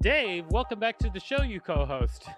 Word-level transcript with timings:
Dave, 0.00 0.46
welcome 0.50 0.78
back 0.78 0.96
to 0.98 1.10
the 1.10 1.18
show 1.18 1.42
you 1.42 1.60
co-host. 1.60 2.28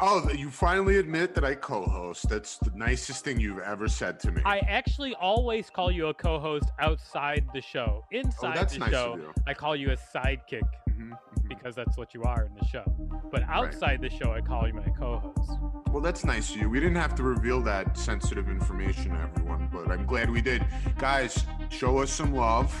Oh, 0.00 0.28
you 0.30 0.50
finally 0.50 0.98
admit 0.98 1.34
that 1.34 1.42
I 1.44 1.54
co-host. 1.54 2.28
That's 2.28 2.58
the 2.58 2.72
nicest 2.74 3.24
thing 3.24 3.40
you've 3.40 3.60
ever 3.60 3.88
said 3.88 4.20
to 4.20 4.32
me. 4.32 4.42
I 4.44 4.58
actually 4.58 5.14
always 5.14 5.70
call 5.70 5.90
you 5.90 6.08
a 6.08 6.14
co-host 6.14 6.66
outside 6.80 7.46
the 7.54 7.62
show. 7.62 8.04
Inside 8.10 8.56
that's 8.56 8.74
the 8.74 8.80
nice 8.80 8.90
show. 8.90 9.32
I 9.46 9.54
call 9.54 9.74
you 9.76 9.92
a 9.92 9.96
sidekick 9.96 10.68
Mhm, 10.90 11.12
mhm. 11.12 11.48
because 11.48 11.74
that's 11.74 11.96
what 11.96 12.12
you 12.12 12.22
are 12.24 12.44
in 12.44 12.54
the 12.54 12.66
show. 12.66 12.84
But 13.30 13.44
outside 13.44 14.02
the 14.02 14.10
show, 14.10 14.32
I 14.32 14.42
call 14.42 14.66
you 14.66 14.74
my 14.74 14.88
co-host. 14.98 15.52
Well, 15.90 16.02
that's 16.02 16.24
nice 16.24 16.50
of 16.50 16.60
you. 16.60 16.68
We 16.68 16.80
didn't 16.80 16.96
have 16.96 17.14
to 17.14 17.22
reveal 17.22 17.62
that 17.62 17.96
sensitive 17.96 18.50
information 18.50 19.12
to 19.12 19.20
everyone, 19.20 19.70
but 19.72 19.90
I'm 19.90 20.04
glad 20.04 20.28
we 20.28 20.42
did. 20.42 20.66
Guys, 20.98 21.46
show 21.70 21.98
us 21.98 22.10
some 22.10 22.34
love 22.34 22.74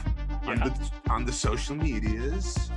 on 0.46 0.58
the 0.58 0.90
on 1.08 1.24
the 1.24 1.32
social 1.32 1.76
medias. 1.76 2.70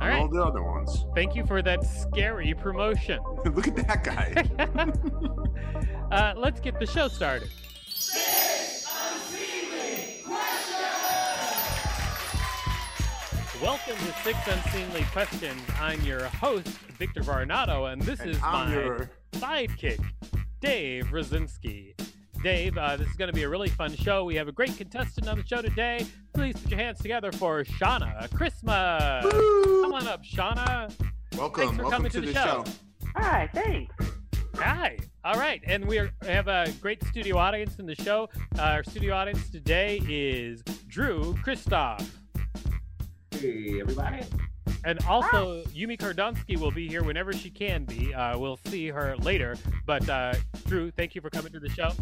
All 0.00 0.10
all 0.12 0.28
the 0.28 0.42
other 0.42 0.62
ones. 0.64 1.06
Thank 1.14 1.34
you 1.36 1.46
for 1.46 1.62
that 1.62 1.84
scary 1.84 2.54
promotion. 2.54 3.20
Look 3.44 3.68
at 3.68 3.76
that 3.76 4.02
guy. 4.02 4.34
uh, 6.16 6.34
let's 6.36 6.58
get 6.60 6.80
the 6.80 6.86
show 6.86 7.06
started. 7.08 7.48
Welcome 13.60 13.96
to 13.96 14.12
Six 14.24 14.38
Unseemly 14.48 15.04
Questions. 15.12 15.60
I'm 15.80 16.00
your 16.02 16.24
host, 16.24 16.66
Victor 16.98 17.20
Varnado, 17.20 17.92
and 17.92 18.02
this 18.02 18.18
And 18.20 18.30
is 18.30 18.38
I'm 18.42 18.70
my 18.70 18.74
your- 18.74 19.10
sidekick, 19.34 20.00
Dave 20.60 21.06
Rosinski. 21.06 21.94
Dave, 22.42 22.76
uh, 22.76 22.96
this 22.96 23.08
is 23.08 23.14
going 23.16 23.28
to 23.28 23.34
be 23.34 23.44
a 23.44 23.48
really 23.48 23.68
fun 23.68 23.94
show. 23.94 24.24
We 24.24 24.34
have 24.34 24.48
a 24.48 24.52
great 24.52 24.76
contestant 24.76 25.28
on 25.28 25.38
the 25.38 25.46
show 25.46 25.62
today. 25.62 26.04
Please 26.34 26.56
put 26.60 26.70
your 26.72 26.80
hands 26.80 26.98
together 26.98 27.30
for 27.30 27.62
Shauna 27.62 28.28
Christmas. 28.34 29.22
Come 29.32 29.92
on 29.94 30.08
up, 30.08 30.24
Shauna. 30.24 30.92
Welcome, 31.36 31.66
Thanks 31.68 31.76
for 31.76 31.82
welcome 31.84 31.90
coming 31.90 32.10
to, 32.10 32.20
to 32.20 32.26
the 32.26 32.32
the 32.32 32.32
show. 32.32 32.64
show. 32.64 33.10
Hi, 33.16 33.48
thanks. 33.54 33.94
Hi. 34.56 34.98
All 35.24 35.38
right, 35.38 35.60
and 35.66 35.84
we, 35.86 35.98
are, 35.98 36.10
we 36.22 36.28
have 36.28 36.48
a 36.48 36.66
great 36.80 37.02
studio 37.04 37.36
audience 37.38 37.78
in 37.78 37.86
the 37.86 37.94
show. 37.94 38.28
Uh, 38.58 38.62
our 38.62 38.82
studio 38.82 39.14
audience 39.14 39.48
today 39.50 40.00
is 40.08 40.62
Drew 40.88 41.36
Christoph, 41.44 42.04
Hey, 43.30 43.80
everybody. 43.80 44.24
and 44.84 44.98
also 45.06 45.62
Yumi 45.66 45.96
Kardonsky 45.96 46.58
will 46.58 46.72
be 46.72 46.88
here 46.88 47.04
whenever 47.04 47.32
she 47.32 47.50
can 47.50 47.84
be. 47.84 48.12
Uh, 48.12 48.36
we'll 48.36 48.58
see 48.66 48.88
her 48.88 49.16
later. 49.18 49.56
But 49.86 50.08
uh, 50.08 50.34
Drew, 50.66 50.90
thank 50.90 51.14
you 51.14 51.20
for 51.20 51.30
coming 51.30 51.52
to 51.52 51.60
the 51.60 51.70
show. 51.70 51.92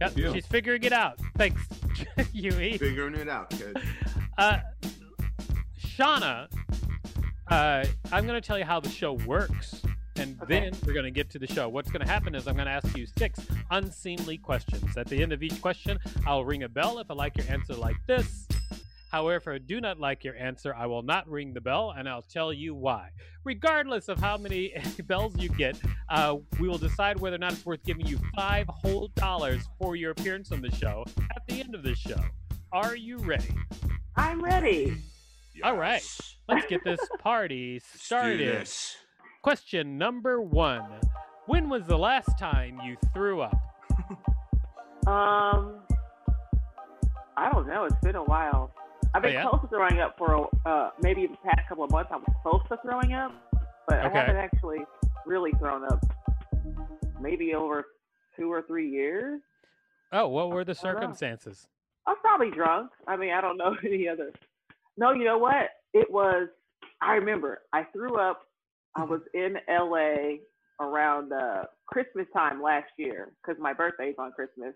Yep, 0.00 0.16
you. 0.16 0.32
she's 0.32 0.46
figuring 0.46 0.82
it 0.84 0.92
out. 0.92 1.18
Thanks, 1.36 1.66
Yumi. 2.34 2.78
Figuring 2.78 3.14
it 3.14 3.28
out, 3.28 3.50
kid. 3.50 3.76
Uh, 4.36 4.58
Shauna, 5.78 6.48
uh, 7.48 7.84
I'm 8.12 8.26
going 8.26 8.40
to 8.40 8.46
tell 8.46 8.58
you 8.58 8.64
how 8.64 8.80
the 8.80 8.88
show 8.90 9.14
works, 9.14 9.82
and 10.16 10.40
Okay. 10.42 10.60
then 10.60 10.72
we're 10.86 10.92
going 10.92 11.04
to 11.04 11.10
get 11.10 11.30
to 11.30 11.38
the 11.38 11.46
show. 11.46 11.68
What's 11.68 11.90
going 11.90 12.04
to 12.04 12.10
happen 12.10 12.34
is 12.34 12.46
I'm 12.46 12.54
going 12.54 12.66
to 12.66 12.72
ask 12.72 12.96
you 12.96 13.06
six 13.06 13.40
unseemly 13.70 14.36
questions. 14.38 14.96
At 14.96 15.06
the 15.06 15.22
end 15.22 15.32
of 15.32 15.42
each 15.42 15.60
question, 15.62 15.98
I'll 16.26 16.44
ring 16.44 16.64
a 16.64 16.68
bell 16.68 16.98
if 16.98 17.10
I 17.10 17.14
like 17.14 17.36
your 17.38 17.46
answer 17.48 17.74
like 17.74 17.96
this. 18.06 18.45
However, 19.16 19.54
if 19.54 19.62
I 19.62 19.64
do 19.64 19.80
not 19.80 19.98
like 19.98 20.24
your 20.24 20.36
answer, 20.36 20.74
I 20.74 20.84
will 20.84 21.00
not 21.02 21.26
ring 21.26 21.54
the 21.54 21.60
bell, 21.62 21.94
and 21.96 22.06
I'll 22.06 22.20
tell 22.20 22.52
you 22.52 22.74
why. 22.74 23.08
Regardless 23.44 24.08
of 24.08 24.18
how 24.18 24.36
many 24.36 24.74
bells 25.06 25.34
you 25.38 25.48
get, 25.48 25.80
uh, 26.10 26.36
we 26.60 26.68
will 26.68 26.76
decide 26.76 27.18
whether 27.18 27.36
or 27.36 27.38
not 27.38 27.52
it's 27.54 27.64
worth 27.64 27.82
giving 27.86 28.04
you 28.04 28.18
five 28.34 28.66
whole 28.68 29.08
dollars 29.16 29.62
for 29.78 29.96
your 29.96 30.10
appearance 30.10 30.52
on 30.52 30.60
the 30.60 30.70
show 30.70 31.02
at 31.34 31.40
the 31.48 31.60
end 31.60 31.74
of 31.74 31.82
the 31.82 31.94
show. 31.94 32.20
Are 32.72 32.94
you 32.94 33.16
ready? 33.16 33.48
I'm 34.16 34.44
ready. 34.44 34.98
All 35.64 35.78
right. 35.78 36.04
Let's 36.46 36.66
get 36.66 36.84
this 36.84 37.00
party 37.18 37.80
Let's 37.82 37.92
do 37.92 37.98
started. 37.98 38.40
this. 38.40 38.96
Question 39.40 39.96
number 39.96 40.42
one 40.42 40.84
When 41.46 41.70
was 41.70 41.84
the 41.86 41.96
last 41.96 42.38
time 42.38 42.80
you 42.84 42.98
threw 43.14 43.40
up? 43.40 43.56
Um, 45.06 45.82
I 47.36 47.48
don't 47.52 47.68
know. 47.68 47.84
It's 47.84 47.94
been 48.02 48.16
a 48.16 48.24
while. 48.24 48.72
I've 49.16 49.22
been 49.22 49.30
Oh, 49.36 49.40
yeah? 49.40 49.48
close 49.48 49.62
to 49.62 49.68
throwing 49.68 49.98
up 50.00 50.14
for 50.18 50.48
uh, 50.66 50.90
maybe 51.02 51.26
the 51.26 51.36
past 51.38 51.66
couple 51.68 51.84
of 51.84 51.90
months. 51.90 52.10
I 52.12 52.16
was 52.16 52.26
close 52.42 52.60
to 52.68 52.76
throwing 52.86 53.14
up, 53.14 53.32
but 53.88 53.98
Okay. 54.04 54.06
I 54.06 54.20
haven't 54.20 54.36
actually 54.36 54.80
really 55.24 55.52
thrown 55.58 55.84
up. 55.84 56.00
Maybe 57.20 57.54
over 57.54 57.86
two 58.38 58.52
or 58.52 58.62
three 58.62 58.90
years. 58.90 59.40
Oh, 60.12 60.28
what 60.28 60.50
were 60.50 60.64
the 60.64 60.72
I 60.72 60.74
don't 60.82 60.94
know. 60.94 61.00
circumstances? 61.00 61.66
I 62.06 62.10
was 62.10 62.18
probably 62.20 62.50
drunk. 62.50 62.90
I 63.08 63.16
mean, 63.16 63.32
I 63.32 63.40
don't 63.40 63.56
know 63.56 63.74
any 63.84 64.06
other. 64.06 64.32
No, 64.98 65.12
you 65.12 65.24
know 65.24 65.38
what? 65.38 65.70
It 65.94 66.10
was. 66.10 66.48
I 67.00 67.12
remember. 67.14 67.62
I 67.72 67.84
threw 67.84 68.18
up. 68.20 68.42
I 68.96 69.04
was 69.04 69.20
in 69.32 69.54
LA 69.68 70.36
around 70.78 71.32
uh, 71.32 71.64
Christmas 71.86 72.26
time 72.34 72.62
last 72.62 72.90
year 72.98 73.32
because 73.42 73.60
my 73.60 73.72
birthday's 73.72 74.14
on 74.18 74.32
Christmas, 74.32 74.74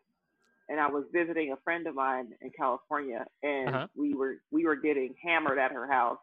and 0.70 0.78
I 0.80 0.88
was 0.88 1.04
visiting 1.12 1.52
a 1.52 1.56
friend 1.64 1.86
of 1.88 1.94
mine 1.96 2.28
in 2.40 2.50
California, 2.56 3.26
and 3.42 3.68
Uh-huh. 3.68 3.86
we 3.96 4.14
were 4.14 4.36
we 4.50 4.64
were 4.64 4.76
getting 4.76 5.14
hammered 5.22 5.58
at 5.58 5.72
her 5.72 5.86
house, 5.90 6.18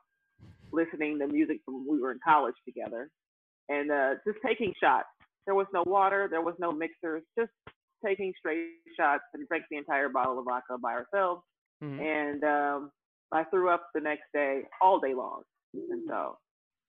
listening 0.72 1.20
to 1.20 1.28
music 1.28 1.60
from 1.66 1.74
when 1.86 1.98
we 1.98 2.02
were 2.02 2.14
in 2.14 2.20
college 2.24 2.56
together, 2.66 3.12
and 3.70 3.92
uh, 3.92 4.16
just 4.26 4.40
taking 4.44 4.74
shots. 4.82 5.10
There 5.46 5.56
was 5.56 5.68
no 5.74 5.84
water. 5.86 6.28
There 6.32 6.42
was 6.42 6.56
no 6.60 6.72
mixers. 6.72 7.24
Just 7.38 7.52
taking 8.04 8.34
straight 8.40 8.70
shots 8.98 9.24
and 9.34 9.48
drank 9.48 9.66
the 9.70 9.78
entire 9.78 10.10
bottle 10.10 10.40
of 10.40 10.46
vodka 10.46 10.78
by 10.78 10.94
ourselves. 10.94 11.42
Mhm. 11.84 12.00
And 12.00 12.44
um, 12.44 12.92
I 13.32 13.44
threw 13.46 13.70
up 13.70 13.90
the 13.94 14.02
next 14.02 14.28
day, 14.34 14.64
all 14.82 15.00
day 15.00 15.14
long. 15.14 15.44
And 15.74 16.04
so, 16.08 16.38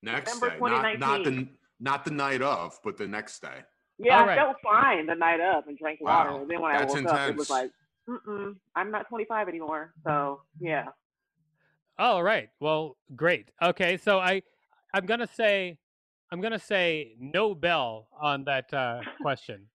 Next 0.02 0.32
December 0.32 0.50
day, 0.50 0.60
not, 0.60 0.98
not 0.98 1.24
the 1.24 1.48
not 1.80 2.04
the 2.04 2.10
night 2.12 2.42
of, 2.42 2.78
but 2.84 2.96
the 2.96 3.08
next 3.08 3.40
day. 3.40 3.64
Yeah, 3.98 4.18
All 4.18 4.24
I 4.24 4.26
right. 4.28 4.36
felt 4.38 4.56
fine 4.62 5.06
the 5.06 5.14
night 5.14 5.40
up 5.40 5.66
and 5.68 5.76
drank 5.78 6.00
water. 6.00 6.30
And 6.30 6.48
then 6.50 6.60
when 6.60 6.70
I 6.74 6.78
that's 6.80 6.94
woke 6.94 7.06
up, 7.06 7.28
it 7.30 7.36
was 7.36 7.50
like, 7.50 7.70
Mm-mm, 8.08 8.56
I'm 8.74 8.90
not 8.90 9.08
25 9.08 9.48
anymore. 9.48 9.92
So, 10.04 10.40
yeah. 10.60 10.86
All 11.98 12.22
right. 12.22 12.48
Well, 12.60 12.96
great. 13.16 13.50
Okay, 13.62 13.96
so 13.96 14.18
I, 14.18 14.42
I'm 14.94 15.04
gonna 15.04 15.26
say, 15.26 15.78
I'm 16.30 16.40
gonna 16.40 16.58
say 16.58 17.14
no 17.18 17.54
bell 17.54 18.08
on 18.20 18.44
that 18.44 18.72
uh, 18.72 19.00
question 19.20 19.66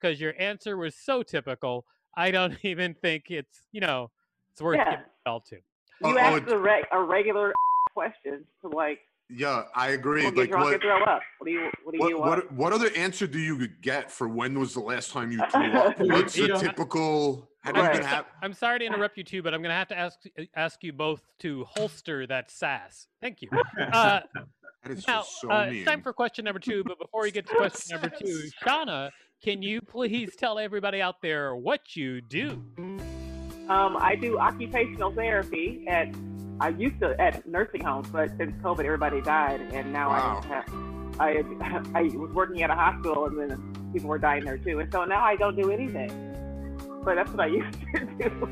because 0.00 0.20
your 0.20 0.34
answer 0.38 0.76
was 0.76 0.94
so 0.94 1.22
typical. 1.22 1.84
I 2.16 2.30
don't 2.30 2.56
even 2.62 2.94
think 2.94 3.24
it's, 3.30 3.62
you 3.72 3.80
know, 3.80 4.10
it's 4.52 4.62
worth 4.62 4.78
Yeah. 4.78 4.84
giving 4.90 5.04
a 5.04 5.28
bell 5.28 5.40
to. 5.48 5.56
You 5.56 5.62
Oh, 6.04 6.14
oh, 6.14 6.18
asked 6.18 6.46
it- 6.46 6.52
a, 6.52 6.58
re- 6.58 6.84
a 6.92 7.00
regular 7.02 7.52
question 7.94 8.44
to 8.62 8.68
like, 8.68 9.00
Yeah, 9.30 9.62
I 9.74 9.90
agree. 9.90 10.22
well, 10.22 10.30
get 10.32 10.40
Like 10.40 10.48
drunk 10.50 10.64
what, 10.64 10.72
and 10.74 10.82
throw 10.82 11.02
up. 11.04 11.22
What 11.38 11.46
do 11.46 11.52
you, 11.52 11.70
what 11.84 11.92
do 11.92 12.08
you 12.08 12.18
want? 12.18 12.30
what 12.30 12.52
what 12.52 12.72
other 12.72 12.90
answer 12.96 13.26
do 13.26 13.38
you 13.38 13.66
get 13.80 14.10
for 14.10 14.28
when 14.28 14.58
was 14.58 14.74
the 14.74 14.80
last 14.80 15.10
time 15.10 15.32
you 15.32 15.38
threw 15.50 15.72
up? 15.72 15.98
What's 15.98 16.36
You 16.36 16.42
the 16.42 16.48
don't 16.48 16.62
have- 16.62 16.70
typical? 16.76 17.48
Have 17.64 17.76
you 17.76 17.82
Right. 17.82 17.92
been 17.94 18.02
have? 18.02 18.26
I'm 18.42 18.52
sorry 18.52 18.80
to 18.80 18.84
interrupt 18.84 19.16
you 19.16 19.22
too, 19.24 19.40
but 19.42 19.54
I'm 19.54 19.62
gonna 19.62 19.74
have 19.74 19.88
to 19.88 19.96
ask 19.98 20.18
ask 20.56 20.82
you 20.82 20.92
both 20.92 21.22
to 21.40 21.64
holster 21.64 22.26
that 22.26 22.50
sass. 22.50 23.06
Thank 23.20 23.40
you. 23.42 23.48
Uh, 23.78 24.20
That 24.82 24.90
is 24.98 25.06
Now, 25.06 25.20
just 25.20 25.40
so 25.40 25.48
uh, 25.50 25.66
mean. 25.66 25.76
it's 25.76 25.84
time 25.86 26.02
for 26.02 26.12
question 26.12 26.44
number 26.44 26.58
two. 26.58 26.82
But 26.84 26.98
before 26.98 27.22
we 27.22 27.30
get 27.30 27.46
to 27.46 27.54
question 27.56 28.00
number 28.00 28.08
two, 28.16 28.48
Shauna, 28.66 29.10
can 29.40 29.62
you 29.62 29.80
please 29.80 30.34
tell 30.34 30.58
everybody 30.58 31.00
out 31.00 31.22
there 31.22 31.54
what 31.54 31.94
you 31.94 32.20
do? 32.20 32.60
Um, 33.68 33.96
I 33.96 34.16
do 34.20 34.38
occupational 34.40 35.12
therapy 35.12 35.84
at, 35.88 36.08
I 36.60 36.68
used 36.68 37.00
to 37.00 37.20
at 37.20 37.46
nursing 37.46 37.84
homes, 37.84 38.08
but 38.10 38.30
since 38.36 38.52
COVID, 38.62 38.84
everybody 38.84 39.20
died. 39.20 39.60
And 39.72 39.92
now 39.92 40.10
Wow. 40.10 40.40
I, 41.18 41.32
have, 41.32 41.94
I, 41.94 41.98
I 41.98 42.02
was 42.16 42.30
working 42.32 42.62
at 42.62 42.70
a 42.70 42.74
hospital 42.74 43.26
and 43.26 43.50
then 43.50 43.90
people 43.92 44.08
were 44.08 44.18
dying 44.18 44.44
there 44.44 44.58
too. 44.58 44.78
And 44.80 44.90
so 44.92 45.04
now 45.04 45.24
I 45.24 45.36
don't 45.36 45.56
do 45.56 45.70
anything. 45.70 46.10
But 47.04 47.16
that's 47.16 47.30
what 47.30 47.40
I 47.40 47.46
used 47.58 47.78
to 47.94 48.06
do. 48.18 48.46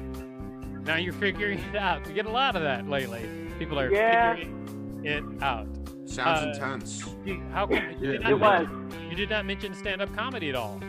Now 0.85 0.97
you're 0.97 1.13
figuring 1.13 1.59
it 1.59 1.77
out. 1.77 2.07
We 2.07 2.15
get 2.15 2.27
a 2.27 2.31
lot 2.31 2.57
of 2.57 2.63
that 2.63 2.89
lately. 2.89 3.23
People 3.59 3.79
are 3.79 3.93
Yeah. 3.93 4.35
figuring 4.35 5.05
it 5.05 5.43
out. 5.43 5.67
Sounds 6.07 6.41
uh, 6.41 6.51
intense. 6.53 7.05
You, 7.25 7.41
how 7.53 7.67
come 7.69 7.79
you, 8.01 8.13
did 8.13 8.23
not 8.23 8.33
It 8.33 8.41
was. 8.41 8.67
mention, 8.67 9.11
you 9.11 9.17
did 9.17 9.31
not 9.31 9.47
mention 9.47 9.75
stand-up 9.75 10.13
comedy 10.17 10.49
at 10.49 10.57
all? 10.57 10.81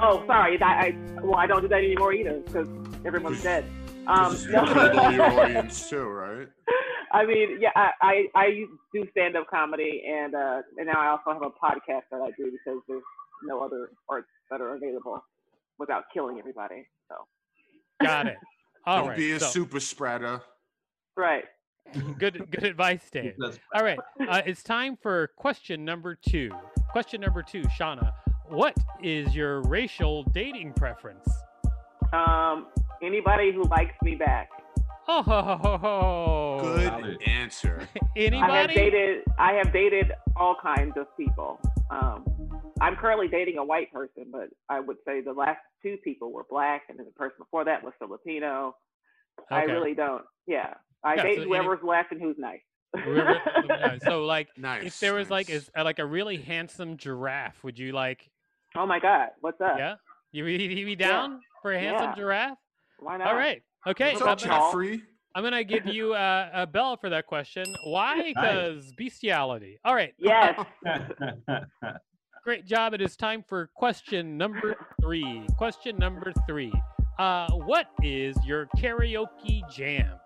Oh, 0.00 0.24
sorry. 0.26 0.60
I, 0.62 0.64
I 0.86 0.96
well, 1.20 1.36
I 1.36 1.46
don't 1.46 1.60
do 1.60 1.68
that 1.68 1.78
anymore 1.84 2.14
either 2.14 2.40
because 2.46 2.68
everyone's 3.04 3.42
dead. 3.42 3.66
Um, 4.06 4.32
This 4.32 4.40
is- 4.40 4.46
you 4.46 4.52
killed 4.52 4.96
all 4.98 5.12
your 5.12 5.22
audience 5.40 5.88
too, 5.88 6.04
right? 6.04 6.48
I 7.12 7.26
mean, 7.26 7.60
yeah, 7.60 7.70
I, 7.76 7.90
I, 8.00 8.24
I 8.34 8.64
do 8.94 9.06
stand 9.10 9.36
up 9.36 9.46
comedy 9.48 10.02
and 10.08 10.34
uh, 10.34 10.62
and 10.78 10.86
now 10.86 10.98
I 10.98 11.08
also 11.08 11.32
have 11.32 11.42
a 11.42 11.50
podcast 11.50 12.04
that 12.10 12.20
I 12.22 12.30
do 12.38 12.50
because 12.50 12.80
there's 12.88 13.02
no 13.44 13.60
other 13.62 13.90
arts 14.08 14.28
that 14.50 14.60
are 14.62 14.74
available 14.76 15.22
without 15.78 16.04
killing 16.14 16.38
everybody. 16.38 16.86
So 17.08 17.16
Got 18.02 18.28
it. 18.28 18.36
All 18.86 19.00
Don't 19.00 19.08
right. 19.10 19.16
be 19.18 19.32
a 19.32 19.40
so, 19.40 19.46
super 19.46 19.78
spreader. 19.78 20.40
right. 21.16 21.44
good 22.18 22.50
good 22.50 22.64
advice, 22.64 23.08
Dave. 23.12 23.34
All 23.74 23.82
right. 23.84 23.98
Uh, 24.26 24.40
it's 24.46 24.62
time 24.62 24.96
for 25.00 25.28
question 25.36 25.84
number 25.84 26.14
two. 26.28 26.50
Question 26.92 27.20
number 27.20 27.42
two, 27.42 27.62
Shauna. 27.78 28.12
What 28.48 28.74
is 29.02 29.34
your 29.36 29.60
racial 29.62 30.24
dating 30.32 30.72
preference? 30.74 31.28
Um, 32.12 32.66
anybody 33.02 33.52
who 33.52 33.64
likes 33.64 33.94
me 34.02 34.14
back. 34.14 34.50
Oh, 35.08 35.22
ho, 35.22 35.42
ho, 35.42 35.56
ho, 35.56 35.78
ho. 35.78 36.58
Good 36.62 36.80
Valid. 36.90 37.22
answer. 37.26 37.88
I 38.16 38.56
have 38.60 38.70
dated 38.70 39.22
I 39.38 39.52
have 39.54 39.72
dated 39.72 40.12
all 40.36 40.56
kinds 40.62 40.92
of 40.96 41.06
people. 41.16 41.60
Um, 41.90 42.24
I'm 42.80 42.96
currently 42.96 43.28
dating 43.28 43.58
a 43.58 43.64
white 43.64 43.92
person, 43.92 44.26
but 44.30 44.48
I 44.68 44.80
would 44.80 44.96
say 45.06 45.20
the 45.20 45.32
last 45.32 45.58
two 45.82 45.96
people 46.04 46.32
were 46.32 46.44
black, 46.48 46.82
and 46.88 46.98
then 46.98 47.06
the 47.06 47.12
person 47.12 47.36
before 47.38 47.64
that 47.64 47.82
was 47.82 47.92
Filipino. 47.98 48.74
I 49.50 49.62
really 49.64 49.94
don't. 49.94 50.22
Yeah, 50.46 50.74
I 51.04 51.14
Yeah, 51.16 51.22
date 51.22 51.34
so 51.36 51.40
any- 51.42 51.50
whoever's 51.50 51.82
left 51.82 52.12
and 52.12 52.20
who's 52.20 52.36
nice. 52.38 52.60
Whoever- 53.04 53.40
so 54.04 54.24
like, 54.24 54.48
Nice. 54.56 54.84
if 54.84 55.00
there 55.00 55.14
was 55.14 55.30
like 55.30 55.48
nice. 55.48 55.62
is 55.62 55.70
uh, 55.76 55.82
like 55.84 55.98
a 55.98 56.06
really 56.06 56.36
handsome 56.36 56.96
giraffe, 56.96 57.62
would 57.64 57.78
you 57.78 57.92
like? 57.92 58.28
oh 58.76 58.86
my 58.86 58.98
God, 59.00 59.28
what's 59.40 59.60
up? 59.60 59.74
Yeah, 59.78 59.96
you 60.30 60.44
you 60.46 60.68
you 60.70 60.86
be 60.86 60.94
down 60.96 61.40
for 61.60 61.72
a 61.72 61.78
handsome 61.80 62.10
Yeah. 62.10 62.14
giraffe? 62.16 62.58
Why 63.02 63.16
not? 63.16 63.28
All 63.28 63.34
right. 63.34 63.62
Okay. 63.86 64.12
What's 64.12 64.22
I'm 64.22 64.36
gonna, 64.36 64.60
Jeffrey? 64.60 65.02
I'm 65.34 65.42
gonna 65.42 65.64
give 65.64 65.86
you 65.86 66.14
uh, 66.14 66.50
a 66.52 66.66
bell 66.66 66.96
for 66.96 67.10
that 67.10 67.26
question. 67.26 67.64
Why? 67.84 68.32
Because 68.34 68.92
bestiality. 68.96 69.78
All 69.84 69.94
right. 69.94 70.14
Yes. 70.18 70.58
Great 72.44 72.66
job. 72.66 72.94
It 72.94 73.00
is 73.00 73.16
time 73.16 73.44
for 73.48 73.70
question 73.74 74.36
number 74.36 74.76
three. 75.00 75.46
Question 75.58 75.96
number 75.96 76.32
three. 76.46 76.72
Uh, 77.18 77.48
what 77.50 77.86
is 78.02 78.36
your 78.44 78.68
karaoke 78.76 79.62
jam? 79.70 80.18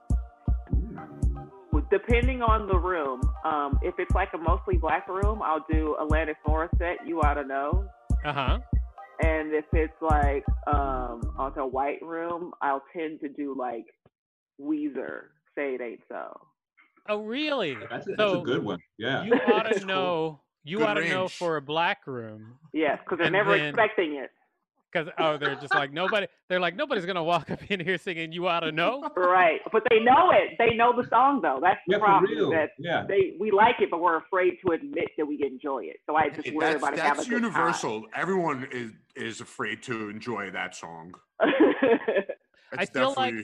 Depending 1.90 2.42
on 2.42 2.66
the 2.66 2.76
room, 2.76 3.20
um, 3.44 3.78
if 3.82 3.94
it's 3.98 4.14
like 4.14 4.30
a 4.34 4.38
mostly 4.38 4.76
black 4.76 5.08
room, 5.08 5.40
I'll 5.42 5.64
do 5.70 5.94
Alanis 6.00 6.34
Morissette. 6.46 6.96
You 7.06 7.20
ought 7.20 7.34
to 7.34 7.44
know. 7.44 7.86
Uh 8.24 8.32
huh. 8.32 8.58
And 9.22 9.52
if 9.54 9.64
it's 9.72 9.92
like 10.00 10.44
um 10.66 11.20
on 11.38 11.52
a 11.58 11.66
white 11.66 12.02
room, 12.02 12.52
I'll 12.60 12.82
tend 12.96 13.20
to 13.20 13.28
do 13.28 13.54
like 13.58 13.84
Weezer. 14.60 15.28
Say 15.56 15.74
it 15.74 15.80
ain't 15.80 16.00
so. 16.08 16.38
Oh, 17.08 17.22
really? 17.22 17.76
That's 17.88 18.06
a, 18.08 18.12
that's 18.16 18.32
a 18.34 18.40
good 18.44 18.64
one. 18.64 18.78
Yeah. 18.98 19.24
You 19.24 19.32
ought 19.52 19.64
That's 19.64 19.80
to 19.80 19.86
cool. 19.86 19.94
know. 19.94 20.40
You 20.64 20.78
Good 20.78 20.86
ought 20.88 20.94
to 20.94 21.08
know 21.08 21.28
for 21.28 21.56
a 21.56 21.62
black 21.62 22.06
room. 22.08 22.54
Yes, 22.72 22.98
because 23.04 23.18
they're 23.20 23.30
never 23.30 23.56
then- 23.56 23.68
expecting 23.68 24.16
it. 24.16 24.30
Because 24.96 25.12
oh, 25.18 25.36
they're 25.36 25.56
just 25.56 25.74
like 25.74 25.92
nobody. 25.92 26.26
They're 26.48 26.60
like 26.60 26.74
nobody's 26.74 27.04
gonna 27.04 27.22
walk 27.22 27.50
up 27.50 27.70
in 27.70 27.80
here 27.80 27.98
singing 27.98 28.32
"You 28.32 28.48
Ought 28.48 28.60
to 28.60 28.72
Know." 28.72 29.02
Right. 29.16 29.60
But 29.70 29.82
they 29.90 30.00
know 30.00 30.30
it. 30.30 30.56
They 30.58 30.74
know 30.74 30.94
the 31.00 31.06
song 31.08 31.40
though. 31.42 31.58
That's 31.60 31.80
the 31.86 31.92
Yeah, 31.94 31.98
for 31.98 32.04
problem. 32.04 32.32
is 32.32 32.38
real. 32.38 32.50
That 32.50 32.70
Yeah. 32.78 33.04
they 33.06 33.34
we 33.38 33.50
like 33.50 33.76
it, 33.80 33.90
but 33.90 34.00
we're 34.00 34.16
afraid 34.18 34.54
to 34.64 34.72
admit 34.72 35.08
that 35.18 35.26
we 35.26 35.42
enjoy 35.44 35.84
it. 35.84 35.98
So 36.06 36.16
I 36.16 36.30
just 36.30 36.50
worry 36.52 36.72
That's, 36.72 36.76
about 36.82 36.94
it 36.94 37.00
having 37.00 37.16
that's 37.16 37.26
a 37.26 37.30
good 37.30 37.42
universal. 37.42 38.04
Everyone 38.14 38.66
is 38.72 38.92
is 39.14 39.40
afraid 39.40 39.82
to 39.84 40.08
enjoy 40.08 40.50
that 40.52 40.74
song. 40.74 41.12
time. 41.42 41.52
That's 42.72 42.90
feel 42.90 43.14
like- 43.16 43.34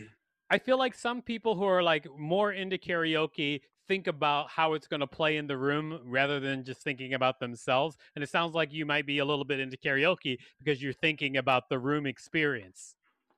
I 0.51 0.59
feel 0.59 0.77
like 0.79 0.95
some 0.95 1.23
people 1.23 1.55
who 1.55 1.65
are 1.65 1.83
like 1.83 2.07
more 2.19 2.53
into 2.53 2.77
karaoke 2.77 3.63
think 3.93 4.07
about 4.07 4.49
how 4.49 4.73
it's 4.73 4.87
going 4.87 5.01
to 5.01 5.07
play 5.07 5.37
in 5.37 5.47
the 5.47 5.57
room 5.59 6.01
rather 6.07 6.41
than 6.41 6.65
just 6.65 6.81
thinking 6.81 7.13
about 7.13 7.39
themselves. 7.39 7.95
And 8.15 8.25
it 8.25 8.31
sounds 8.31 8.55
like 8.55 8.73
you 8.73 8.87
might 8.87 9.05
be 9.05 9.19
a 9.19 9.25
little 9.25 9.45
bit 9.45 9.61
into 9.61 9.77
karaoke 9.77 10.39
because 10.59 10.83
you're 10.83 10.95
thinking 10.95 11.37
about 11.37 11.69
the 11.69 11.79
room 11.79 12.07
experience. 12.07 12.95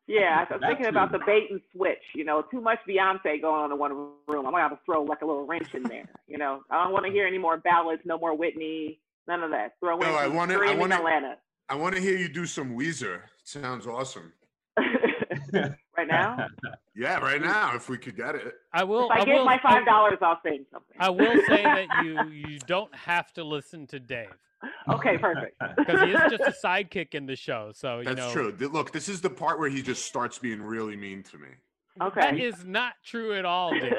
yeah, 0.07 0.45
I 0.49 0.53
was 0.53 0.61
That 0.61 0.69
thinking 0.69 0.87
about 0.87 1.11
the 1.11 1.19
bait 1.27 1.51
and 1.51 1.61
switch. 1.73 1.99
You 2.15 2.25
know, 2.25 2.43
too 2.53 2.61
much 2.61 2.79
Beyonce 2.89 3.41
going 3.43 3.63
on 3.65 3.73
in 3.73 3.79
one 3.81 3.93
room. 4.29 4.47
I'm 4.47 4.53
gonna 4.53 4.61
have 4.61 4.71
to 4.71 4.79
throw 4.87 5.03
like 5.03 5.23
a 5.23 5.27
little 5.27 5.45
wrench 5.45 5.75
in 5.75 5.83
there. 5.83 6.09
You 6.29 6.39
know, 6.39 6.61
I 6.71 6.85
don't 6.85 6.93
want 6.93 7.05
to 7.07 7.11
hear 7.11 7.27
any 7.27 7.39
more 7.39 7.57
ballads, 7.57 8.03
no 8.05 8.17
more 8.17 8.37
Whitney, 8.37 9.01
none 9.27 9.43
of 9.43 9.51
that. 9.51 9.73
Throw 9.81 9.95
in 9.95 10.07
No, 10.07 10.15
I 10.15 10.29
wanna- 10.29 10.61
I 10.61 10.73
wanna- 10.77 10.95
Atlanta. 10.95 11.39
I 11.69 11.75
want 11.75 11.97
to 11.97 12.01
hear 12.01 12.17
you 12.17 12.29
do 12.29 12.47
some 12.47 12.77
Weezer. 12.79 13.23
Sounds 13.43 13.89
awesome. 13.89 14.33
right 15.97 16.09
now, 16.09 16.47
Yeah, 16.95 17.19
right 17.19 17.41
now, 17.41 17.75
if 17.75 17.89
we 17.89 17.99
could 17.99 18.17
get 18.17 18.35
it. 18.35 18.55
I 18.73 18.85
will. 18.85 19.07
if 19.11 19.11
I, 19.11 19.21
I 19.21 19.25
get 19.25 19.37
will, 19.37 19.45
my 19.45 19.59
five 19.63 19.85
dollars, 19.85 20.19
I'll 20.21 20.41
sing 20.45 20.65
something. 20.73 20.97
I 20.99 21.11
will 21.11 21.41
say 21.49 21.63
that 21.63 21.87
you 22.05 22.23
you 22.31 22.59
don't 22.67 22.95
have 22.95 23.33
to 23.35 23.45
listen 23.45 23.87
to 23.89 24.01
Dave 24.01 24.31
Okay, 24.89 25.19
perfect. 25.19 25.61
because 25.77 26.01
he 26.03 26.11
is 26.13 26.21
just 26.31 26.43
a 26.43 26.67
sidekick 26.67 27.15
in 27.15 27.27
the 27.27 27.37
show. 27.37 27.73
So 27.75 27.99
you 27.99 28.05
That's 28.05 28.19
know 28.19 28.33
true. 28.33 28.69
Look, 28.69 28.93
this 28.93 29.09
is 29.09 29.21
the 29.21 29.31
part 29.31 29.59
where 29.59 29.69
he 29.69 29.83
just 29.83 30.05
starts 30.05 30.39
being 30.39 30.63
really 30.63 30.97
mean 30.97 31.23
to 31.25 31.39
me. 31.39 31.49
Okay. 32.03 32.21
that 32.21 32.39
is 32.39 32.65
not 32.65 32.95
true 33.05 33.35
at 33.39 33.45
all, 33.45 33.71
Dave. 33.71 33.93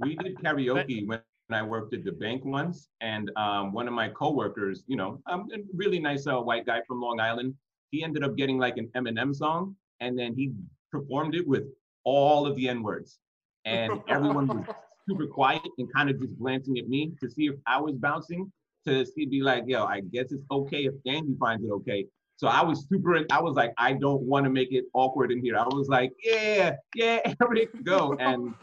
we 0.00 0.16
did 0.16 0.36
karaoke 0.38 1.06
when 1.06 1.20
I 1.50 1.62
worked 1.62 1.92
at 1.92 2.04
the 2.04 2.12
bank 2.12 2.42
once, 2.44 2.88
and 3.02 3.30
um, 3.36 3.72
one 3.72 3.86
of 3.86 3.92
my 3.92 4.08
coworkers, 4.08 4.82
you 4.86 4.96
know, 4.96 5.20
um, 5.26 5.46
a 5.54 5.58
really 5.74 5.98
nice 5.98 6.26
uh, 6.26 6.40
white 6.40 6.64
guy 6.64 6.80
from 6.88 7.02
Long 7.02 7.20
Island, 7.20 7.54
he 7.90 8.02
ended 8.02 8.24
up 8.24 8.34
getting 8.36 8.58
like 8.58 8.78
an 8.78 8.88
Eminem 8.96 9.34
song, 9.34 9.76
and 10.00 10.18
then 10.18 10.34
he 10.34 10.52
performed 10.92 11.34
it 11.34 11.46
with 11.46 11.64
all 12.04 12.46
of 12.46 12.54
the 12.56 12.68
N 12.68 12.82
words, 12.82 13.18
and 13.64 14.00
everyone 14.08 14.46
was 14.46 14.64
super 15.08 15.26
quiet 15.26 15.62
and 15.78 15.92
kind 15.92 16.10
of 16.10 16.20
just 16.20 16.38
glancing 16.38 16.78
at 16.78 16.88
me 16.88 17.12
to 17.20 17.28
see 17.28 17.46
if 17.46 17.54
I 17.66 17.80
was 17.80 17.96
bouncing, 17.96 18.52
to 18.86 19.04
see 19.04 19.26
be 19.26 19.40
like, 19.42 19.64
yo, 19.66 19.84
I 19.84 20.00
guess 20.00 20.30
it's 20.30 20.44
okay 20.50 20.84
if 20.84 20.94
Andy 21.06 21.34
finds 21.40 21.64
it 21.64 21.70
okay. 21.70 22.06
So 22.36 22.48
I 22.48 22.62
was 22.62 22.86
super. 22.88 23.24
I 23.30 23.40
was 23.40 23.54
like, 23.54 23.72
I 23.78 23.92
don't 23.92 24.22
want 24.22 24.44
to 24.44 24.50
make 24.50 24.72
it 24.72 24.84
awkward 24.94 25.30
in 25.30 25.40
here. 25.40 25.56
I 25.56 25.64
was 25.64 25.88
like, 25.88 26.10
yeah, 26.24 26.72
yeah, 26.94 27.20
everybody 27.24 27.66
can 27.66 27.82
go. 27.82 28.16
And 28.18 28.54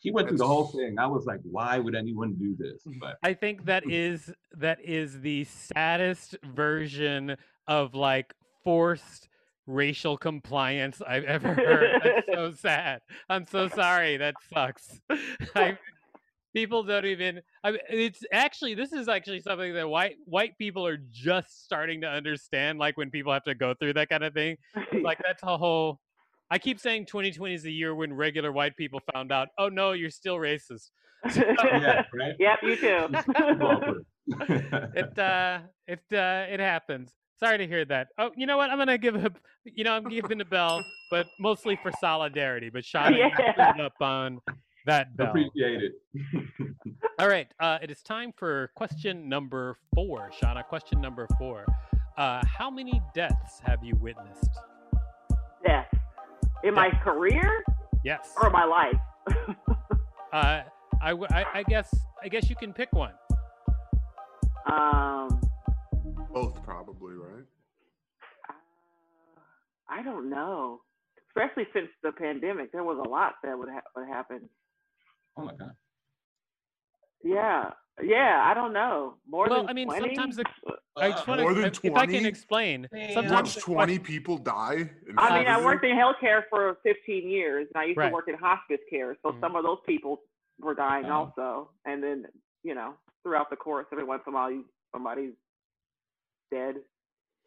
he 0.00 0.10
went 0.10 0.28
through 0.28 0.38
the 0.38 0.46
whole 0.46 0.66
thing. 0.66 0.98
I 0.98 1.06
was 1.06 1.26
like, 1.26 1.40
why 1.44 1.78
would 1.78 1.94
anyone 1.94 2.34
do 2.34 2.56
this? 2.58 2.82
Mm. 2.88 2.98
But 3.00 3.18
I 3.22 3.34
think 3.34 3.66
that 3.66 3.88
is 3.88 4.32
that 4.56 4.78
is 4.82 5.20
the 5.20 5.44
saddest 5.44 6.36
version 6.42 7.36
of 7.68 7.94
like 7.94 8.34
forced 8.64 9.28
racial 9.70 10.16
compliance 10.16 11.00
I've 11.06 11.24
ever 11.24 11.54
heard. 11.54 12.00
That's 12.02 12.26
so 12.32 12.52
sad. 12.56 13.00
I'm 13.28 13.46
so 13.46 13.68
sorry. 13.74 14.16
That 14.16 14.34
sucks. 14.52 15.00
I, 15.54 15.78
people 16.54 16.82
don't 16.82 17.06
even. 17.06 17.40
I 17.64 17.72
mean, 17.72 17.80
it's 17.88 18.22
actually 18.32 18.74
this 18.74 18.92
is 18.92 19.08
actually 19.08 19.40
something 19.40 19.74
that 19.74 19.88
white 19.88 20.16
white 20.26 20.58
people 20.58 20.86
are 20.86 20.98
just 21.10 21.64
starting 21.64 22.00
to 22.02 22.08
understand. 22.08 22.78
Like 22.78 22.96
when 22.96 23.10
people 23.10 23.32
have 23.32 23.44
to 23.44 23.54
go 23.54 23.74
through 23.74 23.94
that 23.94 24.08
kind 24.08 24.24
of 24.24 24.34
thing. 24.34 24.56
Like 25.02 25.18
that's 25.24 25.42
a 25.42 25.56
whole. 25.56 26.00
I 26.50 26.58
keep 26.58 26.80
saying 26.80 27.06
2020 27.06 27.54
is 27.54 27.62
the 27.62 27.72
year 27.72 27.94
when 27.94 28.12
regular 28.12 28.50
white 28.50 28.76
people 28.76 29.00
found 29.14 29.30
out. 29.30 29.48
Oh 29.56 29.68
no, 29.68 29.92
you're 29.92 30.10
still 30.10 30.36
racist. 30.36 30.90
yeah, 31.36 32.04
right. 32.12 32.34
Yep, 32.38 32.58
you 32.62 32.76
too. 32.76 33.08
It 34.94 35.18
uh 35.18 35.58
it 35.86 36.00
uh 36.12 36.46
it 36.48 36.60
happens 36.60 37.12
sorry 37.42 37.58
to 37.58 37.66
hear 37.66 37.84
that. 37.86 38.08
Oh 38.18 38.30
you 38.36 38.46
know 38.46 38.56
what? 38.56 38.70
I'm 38.70 38.78
gonna 38.78 38.98
give 38.98 39.16
a 39.16 39.30
you 39.64 39.84
know 39.84 39.92
i'm 39.92 40.08
giving 40.08 40.40
a 40.40 40.44
bell 40.44 40.82
but 41.10 41.26
mostly 41.38 41.78
for 41.82 41.92
solidarity 42.00 42.70
but 42.70 42.82
Shauna, 42.90 43.30
Yeah. 43.58 43.72
up 43.84 44.00
on 44.00 44.40
that 44.86 45.14
bell. 45.16 45.28
Appreciate 45.28 45.82
it. 45.82 45.92
all 47.18 47.28
right 47.28 47.52
uh 47.60 47.78
it 47.82 47.90
is 47.90 48.02
time 48.02 48.32
for 48.36 48.70
question 48.74 49.28
number 49.28 49.76
four. 49.94 50.30
Shauna 50.42 50.64
question 50.64 51.00
number 51.00 51.26
four. 51.38 51.66
Uh 52.16 52.42
how 52.46 52.70
many 52.70 53.02
deaths 53.14 53.60
have 53.64 53.84
you 53.84 53.94
witnessed? 54.00 54.48
Death. 55.66 55.88
In 56.64 56.74
my 56.74 56.90
career? 56.90 57.62
Yes. 58.04 58.32
Or 58.42 58.48
my 58.50 58.64
life? 58.64 59.00
uh 60.32 60.62
I, 61.02 61.12
I, 61.12 61.44
I 61.54 61.62
guess 61.62 61.94
i 62.22 62.28
guess 62.28 62.50
you 62.50 62.56
can 62.56 62.72
pick 62.74 62.92
one. 62.92 63.12
Um, 64.70 65.39
Both 66.32 66.62
probably, 66.62 67.14
right? 67.14 67.44
I 69.88 70.02
don't 70.02 70.30
know. 70.30 70.82
Especially 71.28 71.66
since 71.72 71.88
the 72.02 72.12
pandemic, 72.12 72.72
there 72.72 72.84
was 72.84 73.02
a 73.04 73.08
lot 73.08 73.34
that 73.42 73.58
would, 73.58 73.68
ha- 73.68 73.80
would 73.96 74.08
happen. 74.08 74.48
Oh 75.36 75.42
my 75.42 75.54
god. 75.54 75.72
Yeah, 77.22 77.70
yeah. 78.02 78.42
I 78.44 78.54
don't 78.54 78.72
know. 78.72 79.14
More 79.28 79.48
well 79.48 79.60
than 79.62 79.70
i 79.70 79.72
mean 79.72 79.86
20? 79.86 80.14
sometimes 80.14 80.36
the, 80.36 80.44
i 80.96 81.10
just 81.10 81.26
want 81.28 81.40
More 81.40 81.50
to 81.52 81.60
than 81.60 81.70
if, 81.70 81.84
if 81.84 81.94
i 81.94 82.06
can 82.06 82.24
explain 82.24 82.88
Damn. 82.92 83.08
You 83.08 83.14
sometimes 83.14 83.32
watched 83.32 83.54
the 83.56 83.60
20 83.74 83.98
people 83.98 84.38
die? 84.38 84.90
in 85.08 85.18
I 85.18 85.38
mean, 85.38 85.48
I 85.48 85.62
worked 85.62 85.84
in 85.84 85.96
healthcare 85.96 86.42
for 86.50 86.78
15 86.82 87.28
years, 87.28 87.68
and 87.74 87.80
I 87.82 87.86
used 87.86 87.98
Right. 87.98 88.08
to 88.08 88.14
work 88.14 88.28
in 88.28 88.34
hospice 88.36 88.80
care. 88.88 89.16
So 89.22 89.32
Mhm. 89.32 89.40
some 89.40 89.56
of 89.56 89.64
those 89.64 89.78
people 89.86 90.22
were 90.60 90.74
dying 90.74 91.06
Wow. 91.06 91.32
also. 91.36 91.70
And 91.84 92.02
then, 92.02 92.26
you 92.62 92.74
know, 92.74 92.94
throughout 93.22 93.50
the 93.50 93.56
course, 93.56 93.86
every 93.92 94.04
once 94.04 94.22
in 94.26 94.32
a 94.32 94.36
while, 94.36 94.50
you, 94.50 94.64
somebody's 94.92 95.34
dead. 96.50 96.76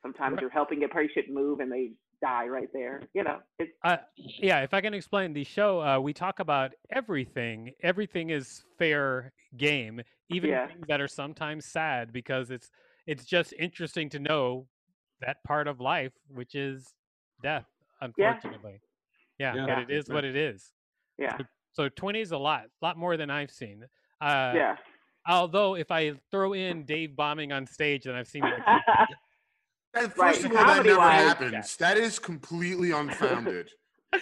Sometimes 0.02 0.34
Right. 0.34 0.42
you're 0.42 0.50
helping 0.50 0.84
a 0.84 0.88
patient 0.90 1.30
move 1.30 1.60
and 1.60 1.72
they 1.72 1.92
die 2.22 2.48
right 2.48 2.70
there. 2.74 3.02
You 3.14 3.24
know, 3.24 3.40
it's 3.60 3.72
Uh, 3.84 3.98
yeah, 4.16 4.62
if 4.62 4.74
I 4.74 4.82
can 4.82 4.94
explain 4.94 5.34
the 5.34 5.44
show, 5.44 5.82
uh, 5.82 6.00
we 6.00 6.14
talk 6.14 6.40
about 6.40 6.72
everything. 6.90 7.74
Everything 7.82 8.30
is 8.30 8.64
fair 8.78 9.34
game, 9.58 10.02
even 10.30 10.50
Yeah. 10.50 10.68
things 10.68 10.86
that 10.88 11.02
are 11.02 11.08
sometimes 11.08 11.66
sad 11.66 12.14
because 12.14 12.50
it's 12.52 12.70
it's 13.06 13.26
just 13.26 13.54
interesting 13.60 14.10
to 14.10 14.20
know 14.20 14.68
that 15.20 15.44
part 15.44 15.68
of 15.68 15.82
life, 15.82 16.14
which 16.30 16.56
is 16.56 16.94
death, 17.42 17.66
unfortunately. 18.02 18.80
Yeah, 19.38 19.56
Yeah. 19.56 19.66
but 19.68 19.80
it 19.80 19.90
is 19.98 20.10
what 20.10 20.24
it 20.24 20.36
is. 20.36 20.72
yeah, 21.18 21.38
So 21.74 21.90
20 21.90 22.22
is 22.22 22.32
a 22.32 22.38
lot, 22.38 22.66
lot 22.82 22.98
more 22.98 23.18
than 23.18 23.30
I've 23.30 23.52
seen. 23.52 23.84
Uh, 24.22 24.54
yeah. 24.56 24.76
Although 25.28 25.76
if 25.76 25.90
I 25.92 26.14
throw 26.32 26.54
in 26.54 26.84
Dave 26.84 27.16
bombing 27.16 27.52
on 27.52 27.66
stage, 27.66 28.04
then 28.04 28.16
I've 28.16 28.28
seen 28.28 28.42
like 28.42 28.54
That, 29.94 30.06
first 30.16 30.18
Right, 30.18 30.40
of 30.40 30.46
all, 30.46 30.52
that 30.58 30.68
never 30.68 30.96
comedy-wise- 30.96 31.22
happens. 31.22 31.78
That 31.78 31.98
is 31.98 32.18
completely 32.20 32.92
unfounded. 32.92 33.70